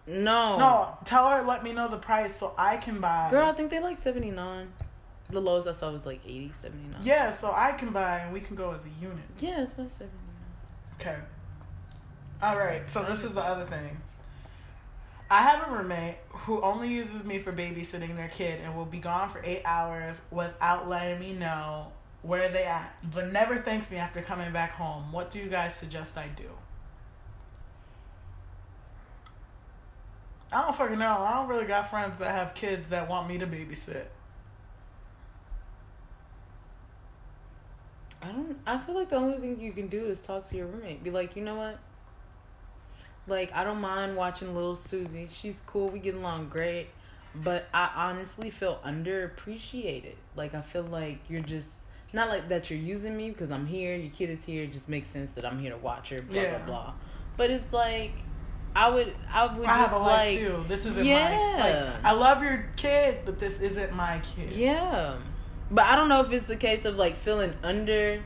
[0.08, 1.44] No, No, tell her.
[1.44, 3.30] Let me know the price so I can buy.
[3.30, 4.72] girl, I think they like seventy nine.
[5.30, 7.02] The lowest I saw was like 80, 79.
[7.04, 9.24] Yeah, so I can buy and we can go as a unit.
[9.40, 11.00] yeah, it's about seventy nine.
[11.00, 11.22] Okay.
[12.42, 12.90] All right.
[12.90, 13.98] So this is the other thing.
[15.30, 19.00] I have a roommate who only uses me for babysitting their kid and will be
[19.00, 21.88] gone for eight hours without letting me know
[22.22, 25.12] where they at, but never thanks me after coming back home.
[25.12, 26.50] What do you guys suggest I do?
[30.52, 31.20] I don't fucking know.
[31.20, 34.08] I don't really got friends that have kids that want me to babysit.
[38.22, 38.58] I don't.
[38.68, 41.04] I feel like the only thing you can do is talk to your roommate.
[41.04, 41.80] Be like, you know what?
[43.32, 45.30] Like, I don't mind watching Little Susie.
[45.32, 45.88] She's cool.
[45.90, 46.88] We get along great.
[47.34, 50.16] But I honestly feel underappreciated.
[50.36, 51.70] Like, I feel like you're just
[52.12, 52.70] not like that.
[52.70, 53.96] You're using me because I'm here.
[53.96, 54.64] Your kid is here.
[54.64, 56.22] It just makes sense that I'm here to watch her.
[56.22, 56.58] Blah Yeah.
[56.58, 56.94] blah blah.
[57.38, 58.12] But it's like,
[58.76, 59.14] I would.
[59.32, 60.66] I would I have a life too.
[60.68, 61.94] This isn't my Yeah.
[61.94, 62.04] like.
[62.04, 64.52] I love your kid, but this isn't my kid.
[64.52, 65.16] Yeah.
[65.72, 68.22] But I don't know if it's the case of like feeling under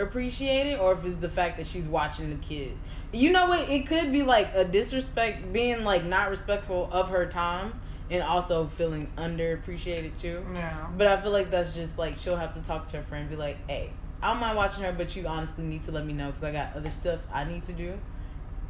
[0.00, 2.72] appreciated or if it's the fact that she's watching the kid.
[3.12, 3.68] You know what?
[3.70, 7.80] It could be like a disrespect, being like not respectful of her time
[8.10, 10.44] and also feeling underappreciated too.
[10.52, 10.88] Yeah.
[10.96, 13.30] But I feel like that's just like she'll have to talk to her friend and
[13.30, 13.90] be like, hey,
[14.22, 16.52] I don't mind watching her, but you honestly need to let me know because I
[16.52, 17.94] got other stuff I need to do.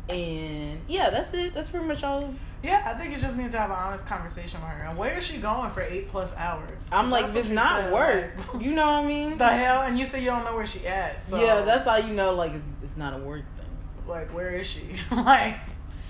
[0.08, 1.54] And yeah, that's it.
[1.54, 2.34] That's pretty much all.
[2.62, 4.84] Yeah, I think you just need to have an honest conversation with her.
[4.88, 6.88] And where is she going for eight plus hours?
[6.90, 8.30] I'm like, it's not said, work.
[8.60, 9.38] You know what I mean?
[9.38, 9.82] the hell?
[9.82, 11.20] And you say you don't know where she at.
[11.20, 14.08] So Yeah, that's how you know like it's, it's not a work thing.
[14.08, 14.96] like, where is she?
[15.12, 15.56] like,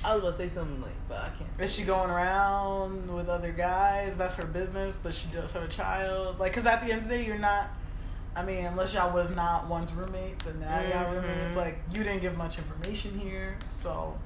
[0.03, 1.51] I was about to say something like, but I can't.
[1.59, 1.87] Say is she it.
[1.87, 4.17] going around with other guys?
[4.17, 6.39] That's her business, but she does have a child.
[6.39, 7.69] Like, cause at the end of the day, you're not.
[8.37, 11.15] I mean, unless y'all was not once roommates and now y'all Mhm.
[11.15, 13.57] roommates, like you didn't give much information here.
[13.71, 14.17] So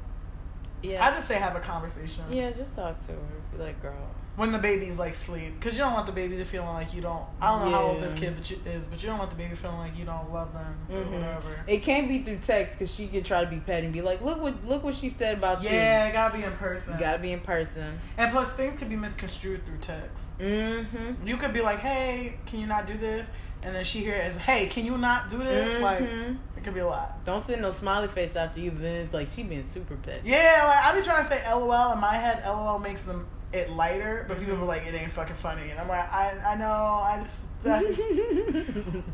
[0.82, 1.06] Yeah.
[1.06, 2.24] I just say have a conversation.
[2.30, 3.18] yeah, just talk to her.
[3.56, 3.94] Be like, girl.
[4.36, 7.02] when the baby's like sleep because you don't want the baby to feeling like you
[7.02, 9.28] don't i don't know how old this kid but you, is but you don't want
[9.28, 11.12] the baby feeling like you don't love them or Mhm.
[11.12, 14.00] whatever It can't be through text because she could try to be petty and be
[14.00, 15.68] like, look what look what she said about you.
[15.68, 16.94] yeah it gotta be in person.
[16.94, 18.00] You gotta be in person.
[18.16, 21.26] and plus things could be misconstrued through text Mm-hmm.
[21.28, 23.28] you could be like hey can you not do this
[23.62, 26.36] and then she hear it as hey can you not do this like Mhm.
[26.56, 28.70] it could be a lot Don't send no smiley face after you.
[28.70, 30.20] Then it's like she being super petty.
[30.28, 33.70] yeah like i be trying to say lol in my head lol makes them it
[33.70, 34.60] lighter but people Mhm.
[34.60, 36.66] be like it ain't fucking funny and i'm like i, I know
[37.02, 37.82] i just that,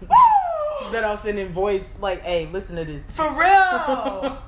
[0.09, 0.91] Woo!
[0.93, 3.03] Better off sending voice like, hey, listen to this.
[3.11, 3.49] for real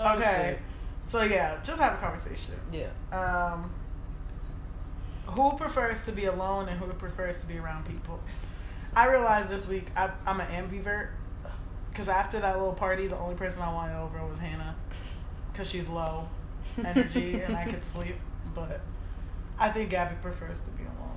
[0.00, 0.58] Oh, okay.
[1.06, 2.54] So yeah, just have a conversation.
[2.70, 2.88] Yeah.
[3.10, 3.70] Um,
[5.26, 8.20] who prefers to be alone and who prefers to be around people?
[8.98, 11.10] I realized this week I, I'm an ambivert
[11.88, 14.74] because after that little party, the only person I wanted over was Hannah
[15.52, 16.28] because she's low
[16.84, 18.16] energy and I could sleep.
[18.56, 18.80] But
[19.56, 21.14] I think Gabby prefers to be alone.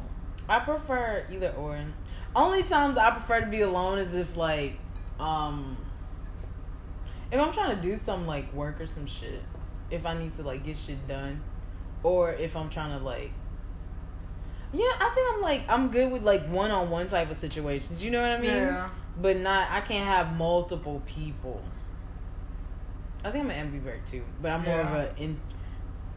[0.47, 1.83] I prefer either or.
[2.35, 4.77] Only times I prefer to be alone is if like,
[5.19, 5.75] um,
[7.31, 9.41] if I'm trying to do some like work or some shit,
[9.89, 11.41] if I need to like get shit done,
[12.03, 13.31] or if I'm trying to like,
[14.73, 18.03] yeah, I think I'm like I'm good with like one on one type of situations.
[18.03, 18.51] You know what I mean?
[18.51, 18.89] Yeah.
[19.21, 21.61] But not I can't have multiple people.
[23.23, 25.39] I think I'm an ambivert too, but I'm more of a in.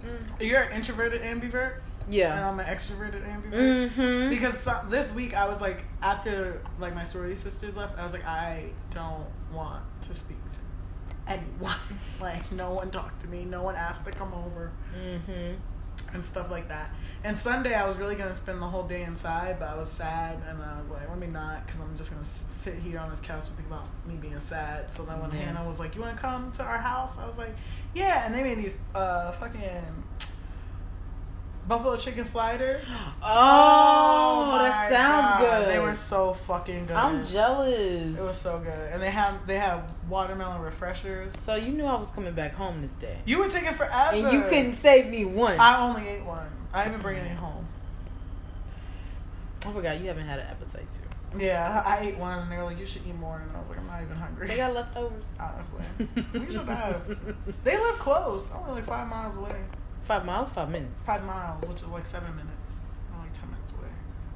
[0.03, 2.49] Mm, You're an introverted ambivert, and yeah.
[2.49, 3.90] I'm an extroverted ambivert.
[3.90, 4.31] Mm-hmm.
[4.31, 8.12] Because so, this week I was like, after like my sorority sisters left, I was
[8.12, 10.59] like, I don't want to speak to
[11.27, 11.75] anyone.
[12.21, 13.45] like, no one talked to me.
[13.45, 15.55] No one asked to come over mm-hmm.
[16.12, 16.90] And stuff like that.
[17.24, 20.38] And Sunday I was really gonna spend the whole day inside, but I was sad,
[20.48, 23.20] and I was like, let me not, because I'm just gonna sit here on this
[23.20, 24.92] couch and think about me being sad.
[24.92, 25.46] So then when Yeah.
[25.46, 27.16] Hannah was like, you wanna come to our house?
[27.18, 27.54] I was like,
[27.94, 28.26] yeah.
[28.26, 29.83] And they made these uh fucking
[31.68, 32.94] buffalo chicken sliders.
[33.27, 35.64] Oh, oh my that sounds God.
[35.64, 35.74] good.
[35.74, 36.94] They were so fucking good.
[36.94, 38.18] I'm jealous.
[38.18, 41.33] It was so good, and they have they have watermelon refreshers.
[41.40, 44.31] So you knew I was coming back home this day, You were taking forever, and
[44.33, 45.59] you couldn't save me one.
[45.59, 46.46] I, only ate one.
[46.74, 47.66] I didn't even bring any home.
[49.66, 51.38] I forgot you haven't had an appetite too.
[51.42, 53.68] Yeah, I ate one, and they were like, "You should eat more," and I was
[53.70, 55.24] like, "I'm not even hungry." They got leftovers.
[55.40, 55.83] honestly.
[56.35, 57.11] We should ask.
[57.64, 58.46] They live close.
[58.55, 59.57] I'm only five miles away.
[60.05, 62.81] Five miles, five minutes Five miles, which is like seven minutes.
[63.12, 63.88] I'm like ten minutes away.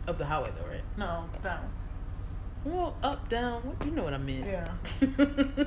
[0.07, 0.83] up the highway though, right?
[0.97, 1.71] No, down.
[2.65, 3.63] Well, up, down.
[3.63, 4.45] What you know what I mean.
[4.45, 4.69] Yeah.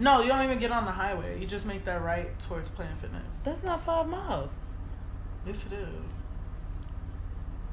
[0.00, 1.40] No, you don't even get on the highway.
[1.40, 3.38] You just make that right towards Planet Fitness.
[3.44, 4.50] That's not five miles.
[5.44, 6.20] Yes, it is.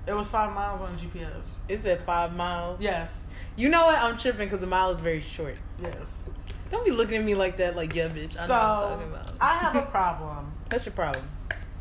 [0.07, 1.57] It was five miles on GPS.
[1.69, 2.81] It said five miles.
[2.81, 3.25] Yes.
[3.55, 3.97] You know what?
[3.97, 5.57] I'm tripping because the mile is very short.
[5.81, 6.23] Yes.
[6.71, 8.35] Don't be looking at me like that, like yeah, bitch.
[8.37, 9.31] I so know what I'm talking about.
[9.39, 10.51] I have a problem.
[10.69, 11.27] That's your problem.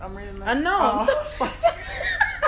[0.05, 0.49] I'm reading this.
[0.49, 0.81] I know.
[0.81, 1.09] Um, I'm
[1.41, 1.53] Oh.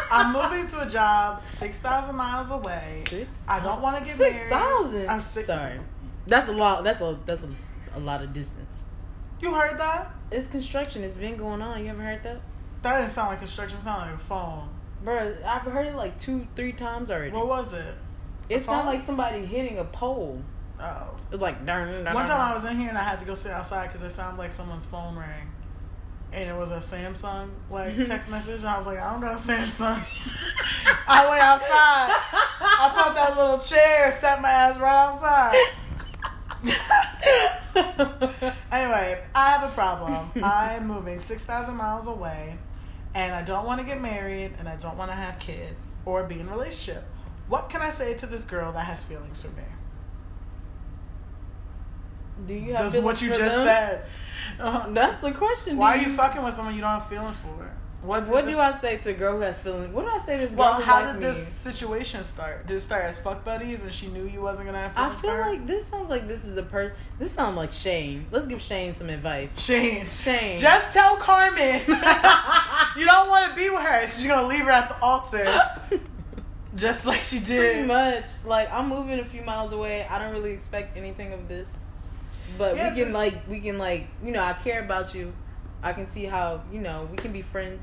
[0.10, 3.02] I'm moving to a job six thousand miles away.
[3.08, 3.28] Six?
[3.48, 4.50] I don't want to get Six married.
[4.50, 5.08] thousand.
[5.08, 5.46] I'm sick.
[5.46, 5.80] Sorry,
[6.26, 6.84] that's a lot.
[6.84, 8.62] That's a that's a, a lot of distance.
[9.40, 10.14] You heard that?
[10.30, 11.02] It's construction.
[11.02, 11.80] It's been going on.
[11.80, 12.40] You haven't heard that,
[12.82, 13.78] That didn't sound like construction.
[13.78, 14.68] It sounded like a phone.
[15.04, 15.34] bro?
[15.44, 17.32] I've heard it like two, three times already.
[17.32, 17.94] What was it?
[18.48, 18.76] it phone?
[18.76, 20.40] sounded like somebody hitting a pole.
[20.80, 21.16] Oh.
[21.30, 23.34] It was like darn, One time I was in here and I had to go
[23.34, 25.48] sit outside because it sounded like someone's phone rang.
[26.36, 28.04] And it was a Samsung like mm-hmm.
[28.04, 28.60] text message.
[28.60, 30.04] And I was like, I don't got a Samsung.
[31.08, 32.12] I went outside.
[32.60, 35.56] I put that little chair, sat my ass right outside.
[38.76, 40.30] Anyway, I have a problem.
[40.42, 42.58] I'm moving 6,000 miles away,
[43.14, 46.24] and I don't want to get married, and I don't want to have kids or
[46.24, 47.04] be in a relationship.
[47.48, 49.62] What can I say to this girl that has feelings for me?
[52.46, 53.64] Do you have The- what you just them?
[53.66, 54.04] said.
[54.60, 55.76] Uh, That's the question.
[55.76, 57.70] why are you fucking with someone you don't have feelings for?
[58.02, 59.92] What, What this- do I say to a girl who has feelings?
[59.92, 61.20] What do I say to a girl Well, how like did me?
[61.22, 62.66] this situation start?
[62.66, 65.20] Did it start as fuck buddies and she knew you wasn't gonna have I feelings
[65.22, 65.50] feel for her?
[65.50, 66.94] like this sounds like this is a person.
[67.18, 68.26] This sounds like Shane.
[68.30, 69.48] Let's give Shane some advice.
[69.58, 70.06] Shane.
[70.06, 70.56] Shane.
[70.58, 74.02] Just tell Carmen you don't want to be with her.
[74.12, 75.70] She's gonna leave her at the altar,
[76.76, 77.86] just like she Pretty did.
[77.88, 78.22] much.
[78.44, 80.06] Like I'm moving a few miles away.
[80.08, 81.66] I don't really expect anything of this.
[82.58, 85.32] But Yeah, we can just- like we can like you know I care about you.
[85.82, 87.82] I can see how you know we can be friends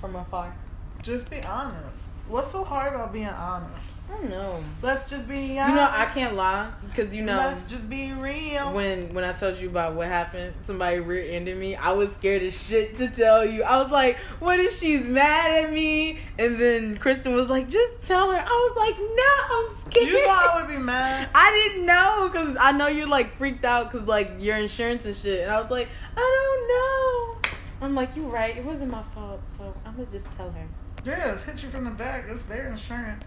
[0.00, 0.54] from afar.
[1.02, 2.08] Just be honest.
[2.28, 3.92] What's so hard about being honest?
[4.08, 4.62] I don't know.
[4.82, 5.70] Let's just be honest.
[5.70, 8.72] You know I can't lie because you know Let's just be real.
[8.72, 11.74] when when I told you about what happened, somebody rear-ended me.
[11.74, 13.64] I was scared as shit to tell you.
[13.64, 18.02] I was like, "What if she's mad at me?" And then Kristen was like, "Just
[18.02, 21.30] tell her." I was like, "No, I'm scared." you thought I would be mad?
[21.34, 25.14] I didn't know because I know you're like freaked out because like your insurance and
[25.14, 25.42] shit.
[25.42, 27.50] And I was like, I don't know.
[27.86, 28.56] I'm like, you're right.
[28.56, 30.66] It wasn't my fault, so I'm gonna just tell her.
[31.04, 32.26] Yeah, it's hit you from the back.
[32.28, 33.24] It's their insurance.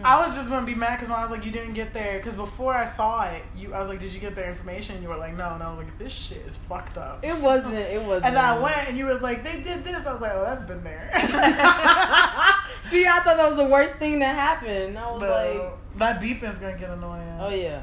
[0.00, 0.04] Mm.
[0.04, 2.16] I was just gonna be mad because when I was like, you didn't get there.
[2.18, 4.94] Because before I saw it, you, I was like, did you get their information?
[4.96, 5.50] And you were like, no.
[5.54, 7.22] And I was like, this shit is fucked up.
[7.24, 7.74] It wasn't.
[7.74, 8.24] It wasn't.
[8.26, 10.06] And then I went, and you was like, they did this.
[10.06, 11.08] I was like, oh, that's been there.
[12.90, 14.98] See, I thought that was the worst thing that happened.
[14.98, 17.38] I was The- like, that beeping's gonna get annoying.
[17.40, 17.82] oh yeah.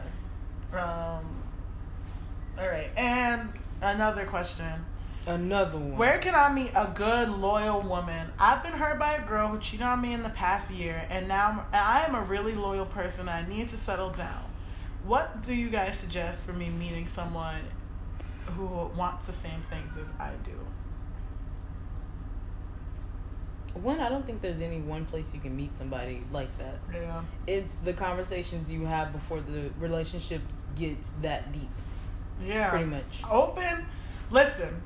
[0.73, 1.43] Um.
[2.57, 3.49] All right, and
[3.81, 4.85] another question:
[5.25, 5.97] Another one.
[5.97, 8.31] Where can I meet a good, loyal woman?
[8.39, 11.27] I've been hurt by a girl who cheated on me in the past year, and
[11.27, 13.29] now I am a really loyal person.
[13.29, 14.45] And I need to settle down.
[15.05, 17.61] What do you guys suggest for me meeting someone
[18.45, 18.65] who
[18.97, 20.51] wants the same things as I do?
[23.75, 26.79] One, I don't think there's any one place you can meet somebody like that.
[26.93, 27.21] Yeah.
[27.47, 30.41] It's the conversations you have before the relationship
[30.75, 31.69] gets that deep.
[32.43, 32.69] Yeah.
[32.69, 33.21] Pretty much.
[33.29, 33.85] Open.
[34.31, 34.81] Listen.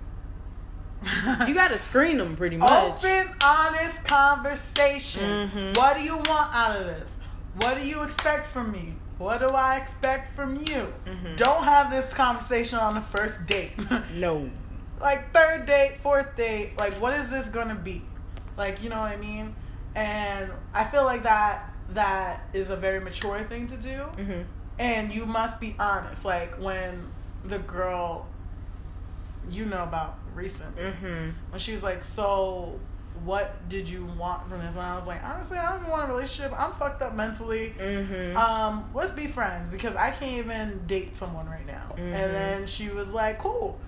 [1.48, 2.72] You gotta screen them pretty much.
[2.72, 5.50] Open, honest conversation.
[5.50, 5.78] Mhm.
[5.78, 7.18] What do you want out of this?
[7.60, 8.94] What do you expect from me?
[9.18, 10.94] What do I expect from you?
[11.06, 11.36] Mhm.
[11.36, 13.74] Don't have this conversation on the first date.
[14.14, 14.50] No.
[15.02, 18.02] like third date, fourth date, like what is this gonna be?
[18.58, 19.56] Like, you know what I mean?
[19.96, 23.90] And I feel like that that is a very mature thing to do.
[23.90, 24.42] Mm-hmm.
[24.80, 26.26] And you must be honest.
[26.26, 27.08] Like when
[27.46, 28.26] the girl
[29.50, 31.30] you know about recent Mm-hmm.
[31.52, 32.80] when she was like, So
[33.24, 34.74] what did you want from this?
[34.74, 36.52] And I was like, honestly, I don't want a relationship.
[36.60, 37.76] I'm fucked up mentally.
[37.78, 38.36] Mm-hmm.
[38.36, 41.90] Um, let's be friends because I can't even date someone right now.
[41.96, 42.00] Mhm.
[42.00, 43.80] And then she was like, Cool.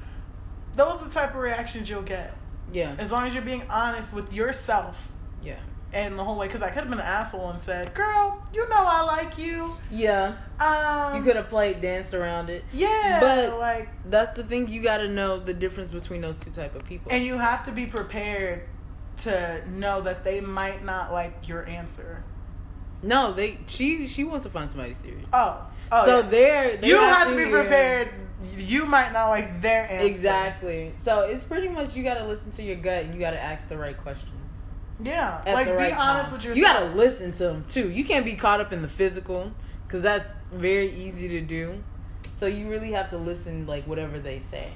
[0.76, 2.36] Those are the type of reactions you'll get.
[2.72, 2.96] Yeah.
[2.98, 5.12] As long as you're being honest with yourself
[5.44, 5.60] Yeah.
[5.94, 6.48] and the whole way.
[6.48, 9.76] Because I could have been an asshole and said, Girl, you know I like you.
[9.90, 10.36] Yeah.
[10.60, 12.64] Um, You could have played dance around it.
[12.74, 13.20] Yeah.
[13.20, 14.68] But- like, That's the thing.
[14.68, 17.12] You got to know the difference between those two type of people.
[17.12, 18.64] and you have to be prepared
[19.18, 22.24] to know that they might not like your answer.
[23.02, 23.58] no, they.
[23.68, 25.26] She she wants to find somebody serious.
[25.32, 25.62] Oh.
[25.92, 26.30] Oh, so yeah.
[26.30, 28.10] they're they you have to be prepared.
[28.58, 30.08] You might not like their answer.
[30.08, 30.94] Exactly.
[31.02, 33.42] So it's pretty much you got to listen to your gut and you got to
[33.42, 34.32] ask the right questions.
[35.04, 35.42] Yeah.
[35.46, 36.34] at like be honest time.
[36.38, 36.58] with yourself.
[36.58, 37.90] You got to listen to them too.
[37.92, 39.52] You can't be caught up in the physical
[39.88, 41.84] because that's very easy to do.
[42.40, 44.74] So you really have to listen, like whatever they say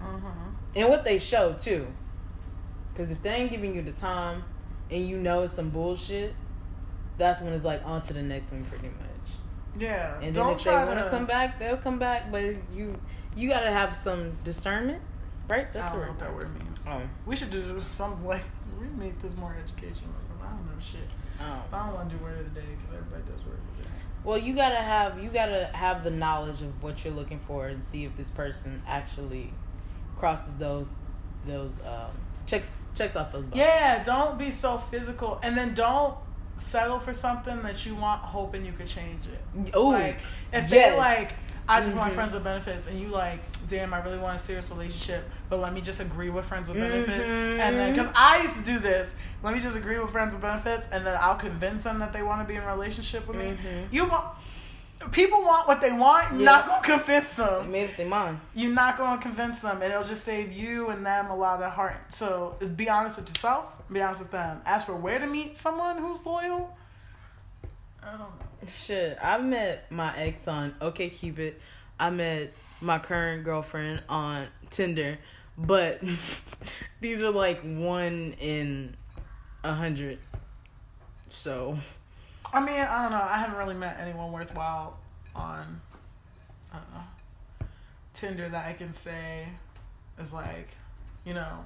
[0.00, 0.22] Mhm.
[0.76, 1.86] and what they show too.
[2.92, 4.44] Because if they ain't giving you the time
[4.90, 6.34] and you know it's some bullshit,
[7.16, 9.07] that's when it's like on to the next one, pretty much.
[9.78, 10.14] Yeah.
[10.16, 12.30] And then Don't if they want to come back, they'll come back.
[12.32, 12.42] But
[12.74, 12.98] you
[13.36, 15.00] you got to have some discernment,
[15.48, 15.66] right?
[15.68, 16.80] I That's don't the know what that word means.
[16.86, 18.42] Oh, We should do something like
[18.80, 20.10] we make this more educational.
[20.42, 21.00] I don't know shit.
[21.40, 21.62] oh.
[21.72, 23.82] I don't want to do word of the day because everybody does word of the
[23.84, 23.88] day.
[24.24, 27.84] Well, you gotta have you gotta have the knowledge of what you're looking for and
[27.84, 29.52] see if this person actually
[30.18, 30.86] crosses those
[31.46, 32.10] those um,
[32.46, 33.58] checks checks off those boxes.
[33.58, 36.14] Yeah, don't be so physical, and then don't
[36.58, 39.70] settle for something that you want, hoping you could change it.
[39.74, 40.18] Oh, like
[40.52, 40.70] if yes.
[40.70, 41.34] they like,
[41.68, 42.14] I just want Mhm.
[42.14, 45.72] friends with benefits, and you like, damn, I really want a serious relationship, but let
[45.74, 49.14] me just agree with friends with benefits, and then because I used to do this,
[49.42, 52.22] let me just agree with friends with benefits, and then I'll convince them that they
[52.22, 53.56] want to be in a relationship with me.
[53.62, 53.86] Mhm.
[53.90, 54.24] You want.
[55.12, 56.32] People want what they want.
[56.32, 56.44] You're Yeah.
[56.56, 57.70] not gonna convince They them.
[57.70, 58.40] made up their mind.
[58.54, 61.70] You're not gonna convince them, and it'll just save you and them a lot of
[61.72, 62.00] heart.
[62.08, 63.66] So be honest with yourself.
[63.90, 64.60] Be honest with them.
[64.66, 66.76] Ask for where to meet someone who's loyal.
[68.02, 68.32] I don't know.
[68.68, 71.54] Shit, I met my ex on OkCupid.
[71.98, 75.18] I met my current girlfriend on Tinder,
[75.56, 76.00] but
[77.00, 78.96] these are like one in
[79.64, 80.18] a hundred.
[81.30, 81.78] So
[82.52, 83.22] I mean, I don't know.
[83.22, 84.98] I haven't really met anyone worthwhile
[85.34, 85.80] on
[86.72, 87.66] I don't know,
[88.14, 89.48] Tinder that I can say
[90.18, 90.68] is like,
[91.24, 91.64] you know,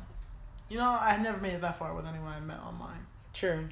[0.72, 3.68] you know, I've never made it that far with anyone I met online true.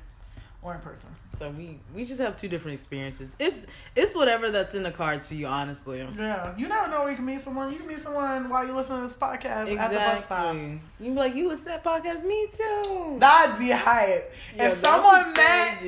[0.60, 1.08] or in person.
[1.38, 3.34] So we we just have two different experiences.
[3.38, 3.64] It's
[3.96, 6.06] it's whatever that's in the cards for you, honestly.
[6.14, 7.72] Yeah, you never know where you can meet someone.
[7.72, 10.54] You can meet someone while you listen to this podcast at the bus stop.
[10.54, 12.22] You be like, you listen to that podcast?
[12.22, 13.16] Me too.
[13.18, 14.34] That'd be hype.
[14.54, 15.80] Yeah, if someone met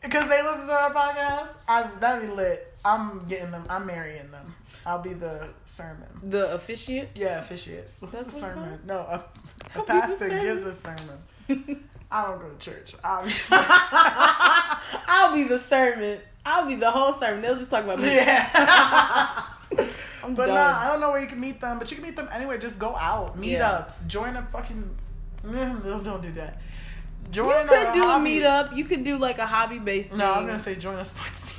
[0.00, 2.68] because they listen to our podcast, I that'd be lit.
[2.84, 3.64] I'm getting them.
[3.68, 4.54] I'm marrying them.
[4.84, 6.08] I'll be the sermon.
[6.24, 7.10] the officiate.
[7.14, 7.84] Yeah, officiate.
[8.00, 8.78] What's That's the what sermon?
[8.86, 9.22] No, a, a I'll
[9.74, 11.18] be the pastor gives a sermon.
[12.10, 13.58] I don't go to church, obviously.
[13.62, 16.18] I'll be the sermon.
[16.44, 17.40] I'll be the whole sermon.
[17.42, 18.14] They'll just talk about me.
[18.16, 19.44] yeah.
[20.24, 20.54] But done.
[20.54, 22.56] nah, I don't know where you can meet them, but you can meet them anywhere.
[22.56, 23.58] Just go out, Yeah.
[23.88, 24.96] meetups, join a fucking.
[25.42, 26.58] Don't do that.
[27.32, 28.76] Join You could a do a hobby- meetup.
[28.76, 30.12] You could do like a hobby based.
[30.12, 31.56] No, I was gonna say join a sports team.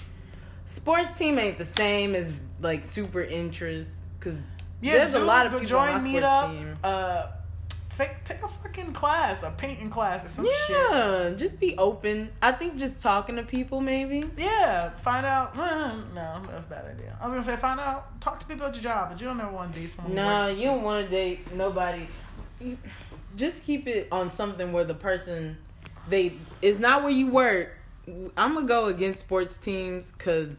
[0.76, 2.32] Sports team ain't the same as
[2.62, 4.40] like super interest because
[4.82, 6.78] Yeah, there's a lot of people on join my sports team.
[6.84, 7.28] Uh,
[7.98, 10.70] take take a fucking class, a painting class or some shit.
[10.70, 12.30] Yeah, just be open.
[12.42, 14.24] I think just talking to people maybe.
[14.38, 15.56] Yeah, find out.
[16.14, 17.18] No, that's a bad idea.
[17.22, 18.20] I was gonna say find out.
[18.22, 20.16] Talk to people at your job, but you don't ever want to date someone.
[20.16, 22.08] No, you don't want to date nobody.
[23.36, 25.58] Just keep it on something where the person
[26.08, 27.78] they is not where you work.
[28.08, 30.50] I'm gonna go against sports teams because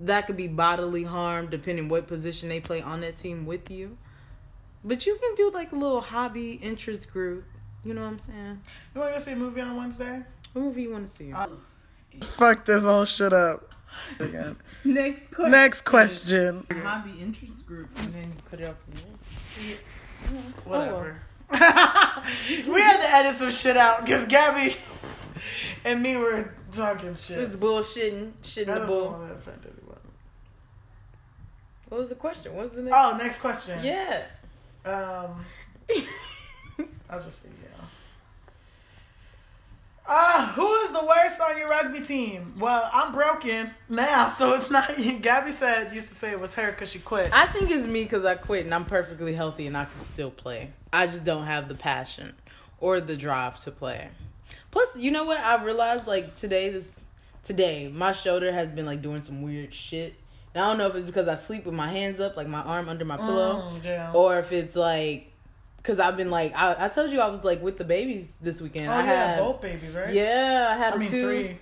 [0.00, 3.96] that could be bodily harm depending what position they play on that team with you.
[4.84, 7.44] But you can do like a little hobby interest group.
[7.84, 8.60] You know what I'm saying?
[8.94, 10.22] You want to go see a movie on Wednesday?
[10.52, 11.32] What movie you want to see?
[11.32, 11.48] Uh,
[12.22, 13.72] Fuck this whole shit up.
[14.18, 14.56] Again.
[14.84, 15.50] Next question.
[15.50, 16.66] Next question.
[16.82, 19.76] Hobby interest group, and then you cut it off from there.
[20.26, 21.22] Oh, Whatever.
[21.52, 24.76] we had to edit some shit out because Gabby
[25.84, 27.60] and me were talking It's shit.
[27.60, 29.10] bullshitting, shitting the bull.
[29.10, 29.98] want to offend anyone.
[31.88, 32.54] What was the question?
[32.54, 32.96] What was the next?
[32.96, 33.78] Oh, next question.
[33.84, 34.24] Yeah.
[34.84, 35.44] Um,
[37.10, 37.84] I'll just say yeah.
[40.04, 42.54] Ah, who is the worst on on your rugby team?
[42.58, 44.96] Well, I'm broken now, so it's not.
[45.22, 47.30] Gabby said used to say it was her because she quit.
[47.32, 50.30] I think it's me because I quit and I'm perfectly healthy and I can still
[50.30, 50.72] play.
[50.92, 52.34] I just don't have the passion
[52.80, 54.08] or the drive to play.
[54.72, 55.38] Plus, you know what?
[55.38, 56.98] I realized like today, this
[57.44, 60.14] today, my shoulder has been like doing some weird shit.
[60.54, 62.60] And I don't know if it's because I sleep with my hands up, like my
[62.62, 65.28] arm under my pillow, Mm, or if it's like
[65.76, 68.60] because I've been like I, I told you I was like with the babies this
[68.60, 68.88] weekend.
[68.88, 70.12] oh I yeah, had both babies, right?
[70.12, 71.26] yeah, I had I mean two.
[71.26, 71.58] three.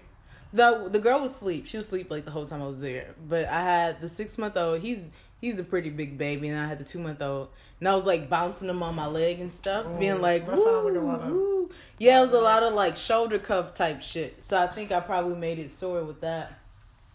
[0.52, 1.66] The the girl was asleep.
[1.68, 3.14] She was asleep like the whole time I was there.
[3.28, 4.80] But I had the six month old.
[4.80, 7.48] He's he's a pretty big baby, and I had the two month old.
[7.78, 10.58] And I was like bouncing him on my leg and stuff, Ooh, being like, that
[10.58, 11.59] sounds like a lot of- woo."
[11.98, 14.42] Yeah, it was a lot of like shoulder cuff type shit.
[14.46, 16.58] So I think I probably made it sore with that.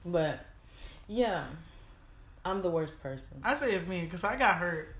[0.06, 0.46] But
[1.08, 1.46] yeah,
[2.44, 3.42] I'm the worst person.
[3.44, 4.96] I say it's me because I got hurt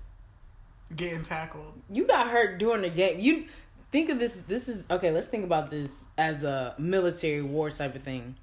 [0.94, 1.74] getting tackled.
[1.90, 3.20] You got hurt during the game.
[3.20, 3.46] You
[3.92, 4.34] think of this.
[4.48, 5.10] This is okay.
[5.10, 8.36] Let's think about this as a military war type of thing.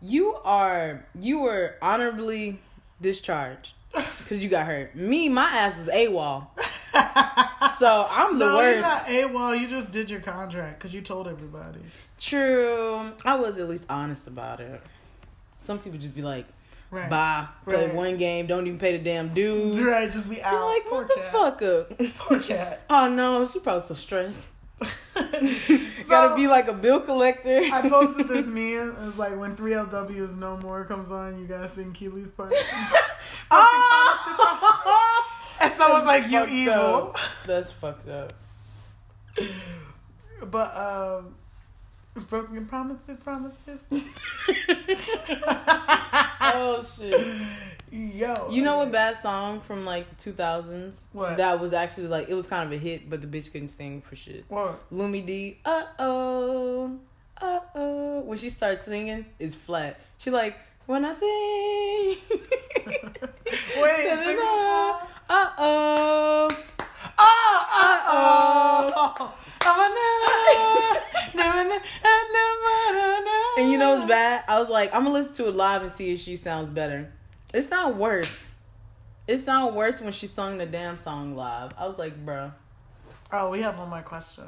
[0.00, 2.60] You are you were honorably
[3.00, 4.94] discharged because you got hurt.
[4.94, 6.46] Me, my ass was AWOL,
[7.78, 8.72] so I'm the no, worst.
[8.74, 9.60] you're not AWOL.
[9.60, 11.80] You just did your contract because you told everybody.
[12.20, 14.80] True, I was at least honest about it.
[15.64, 16.46] Some people just be like,
[16.90, 17.10] Right.
[17.10, 17.94] "Bye, play Right.
[17.94, 20.52] one game, don't even pay the damn dues." Right, just be out.
[20.52, 21.32] You're like, Poor cat.
[21.32, 22.14] motherfucker.
[22.18, 22.82] Poor cat.
[22.90, 24.40] oh no, she probably so stressed.
[25.14, 27.60] So- Gotta be like a bill collector.
[27.72, 28.94] I posted this meme.
[29.08, 32.52] It's like when 3LW's No More comes on, you guys sing Kiely's part.
[33.50, 35.26] oh!
[35.60, 36.74] And someone's like, you evil.
[36.74, 37.16] up.
[37.46, 38.32] That's fucked up.
[40.42, 41.34] But, um,
[42.14, 43.80] broken promises, promises.
[46.40, 47.36] oh shit!
[47.90, 48.48] Yo.
[48.50, 51.04] You know what bad song from like the two thousands?
[51.12, 51.36] What?
[51.36, 54.00] That was actually like it was kind of a hit, but the bitch couldn't sing
[54.02, 54.44] for shit.
[54.48, 54.80] What?
[54.92, 56.98] Lumidee, uh oh,
[57.40, 58.20] uh oh.
[58.20, 60.00] When she starts singing, it's flat.
[60.18, 62.16] She like when I sing.
[63.76, 64.38] Wait, sing.
[65.28, 66.48] Uh oh.
[66.50, 69.34] Oh, oh, oh.
[73.56, 74.44] And you know what's bad?
[74.48, 77.12] I was like, I'm gonna listen to it live and see if she sounds better.
[77.52, 78.48] It sound worse.
[79.26, 81.72] It sound worse when she sung the damn song live.
[81.78, 82.52] I was like, bro.
[83.32, 84.44] Oh, we have one more question.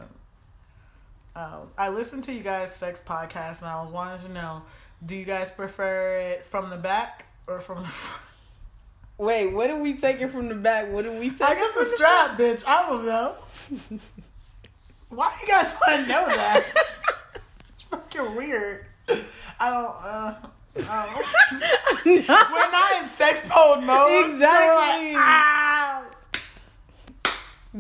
[1.35, 4.63] Um, I listened to you guys' sex podcast, and I was wanting to know:
[5.05, 8.23] Do you guys prefer it from the back or from the front?
[9.19, 10.91] Wait, what did we take it from the back?
[10.91, 11.41] What did we take?
[11.43, 12.65] I guess from the strap, bitch.
[12.67, 13.35] I don't know.
[15.09, 16.65] Why you guys want to know that?
[17.71, 18.87] it's fucking weird.
[19.59, 19.97] I don't.
[20.05, 20.35] Uh,
[20.91, 21.25] I
[22.05, 22.05] don't.
[22.05, 24.11] We're not in sex mode mode.
[24.11, 25.13] so Exactly.
[25.15, 26.05] like, ah.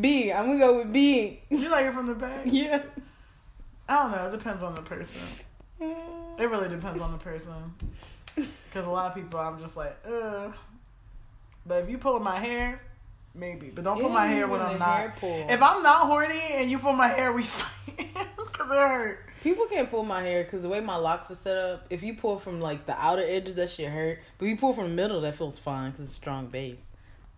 [0.01, 0.33] B.
[0.33, 1.41] I'm gonna go with B.
[1.51, 2.41] You like it from the back?
[2.47, 2.83] Yeah.
[3.89, 4.29] I don't know.
[4.29, 5.21] It depends on the person.
[5.81, 7.75] It really depends on the person.
[8.35, 10.53] Because a lot of people, I'm just like, ugh.
[11.67, 12.81] But if you pull my hair,
[13.35, 13.71] maybe.
[13.75, 15.15] But don't pull my hair when I'm not.
[15.23, 17.71] If I'm not horny and you pull my hair, we fight.
[18.37, 19.19] Because it hurt.
[19.43, 22.15] People can't pull my hair because the way my locks are set up, if you
[22.15, 24.19] pull from like the outer edges, that shit hurt.
[24.39, 26.85] But if you pull from the middle, that feels fine because it's strong base.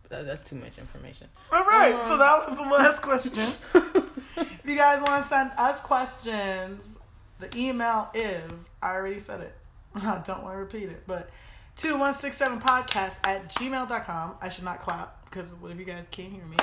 [0.08, 1.28] That, that's too much information.
[1.52, 1.94] All right.
[1.94, 3.46] Um, so that was the last question.
[3.74, 6.82] if you guys want to send us questions,
[7.40, 8.52] the email is,
[8.82, 9.54] I already said it.
[9.94, 11.28] I don't want to repeat it, but
[11.78, 14.34] 2167podcast at gmail.com.
[14.40, 16.56] I should not clap because what if you guys can't hear me?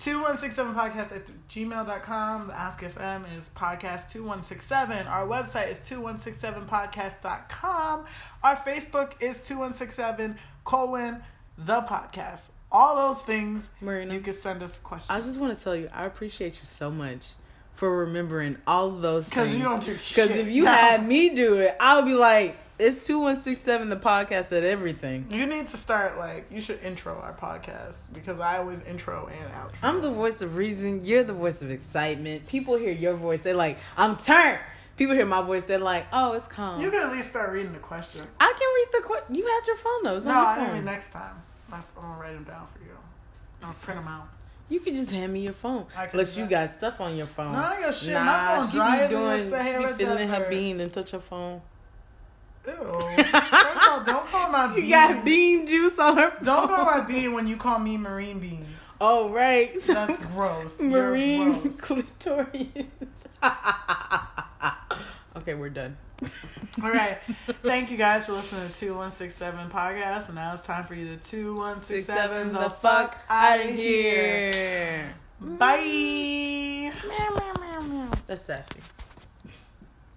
[0.00, 2.46] 2167podcast at gmail.com.
[2.48, 5.06] The Ask FM is podcast 2167.
[5.06, 8.04] Our website is 2167podcast.com.
[8.42, 11.22] Our Facebook is 2167 colon
[11.58, 12.46] the podcast.
[12.72, 15.16] All those things Marina, you can send us questions.
[15.16, 17.20] I just want to tell you, I appreciate you so much
[17.74, 20.28] for remembering all of those Because you don't do shit.
[20.28, 20.72] Because if you No.
[20.72, 25.26] had me do it, I would be like, it's 2167 the podcast at everything.
[25.30, 29.50] You need to start like you should intro our podcast because I always intro and
[29.52, 29.74] outro.
[29.82, 31.04] I'm the voice of reason.
[31.04, 32.46] You're the voice of excitement.
[32.48, 33.40] People hear your voice.
[33.42, 34.60] They're like, I'm turned.
[34.96, 35.62] People hear my voice.
[35.64, 36.80] They're like, oh, it's calm.
[36.80, 38.30] You can at least start reading the questions.
[38.40, 39.34] I can read the question.
[39.34, 40.16] You had your phone though.
[40.16, 40.74] It's No, I phone.
[40.74, 41.42] mean next time.
[41.70, 42.90] That's I'm gonna write them down for you.
[43.62, 44.28] I'm gonna print them out.
[44.68, 45.86] You can just hand me your phone.
[46.12, 47.52] Unless you got stuff on your phone.
[47.52, 48.14] No, I got shit.
[48.14, 49.50] Nah, My phone she drier be doing.
[49.64, 51.60] She be feeling her bean and touch her phone.
[52.66, 52.72] Ew.
[52.72, 54.90] First of all, don't call my She bean.
[54.90, 56.30] got bean juice on her.
[56.32, 56.44] Phone.
[56.44, 58.66] Don't call my bean when you call me marine beans.
[59.00, 59.74] Oh right.
[59.86, 60.80] That's gross.
[60.80, 61.80] Marine gross.
[61.80, 62.86] clitoris.
[65.36, 65.96] okay, we're done.
[66.82, 67.18] All right.
[67.62, 70.26] Thank you guys for listening to 2167 podcast.
[70.26, 74.50] And now it's time for you to 2167 the, fuck out of here.
[74.52, 75.14] here.
[75.40, 75.76] Bye.
[75.82, 78.10] Meow, meow, meow, meow.
[78.26, 78.80] That's Sassy.